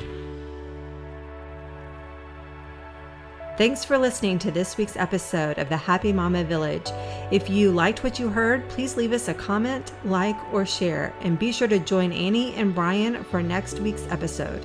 Thanks 3.56 3.84
for 3.84 3.98
listening 3.98 4.38
to 4.38 4.50
this 4.50 4.78
week's 4.78 4.96
episode 4.96 5.58
of 5.58 5.68
the 5.68 5.76
Happy 5.76 6.14
Mama 6.14 6.44
Village. 6.44 6.90
If 7.30 7.50
you 7.50 7.72
liked 7.72 8.02
what 8.02 8.18
you 8.18 8.30
heard, 8.30 8.66
please 8.70 8.96
leave 8.96 9.12
us 9.12 9.28
a 9.28 9.34
comment, 9.34 9.92
like, 10.04 10.36
or 10.50 10.64
share, 10.64 11.12
and 11.20 11.38
be 11.38 11.52
sure 11.52 11.68
to 11.68 11.78
join 11.78 12.10
Annie 12.10 12.54
and 12.54 12.74
Bryann 12.74 13.22
for 13.26 13.42
next 13.42 13.80
week's 13.80 14.06
episode. 14.08 14.64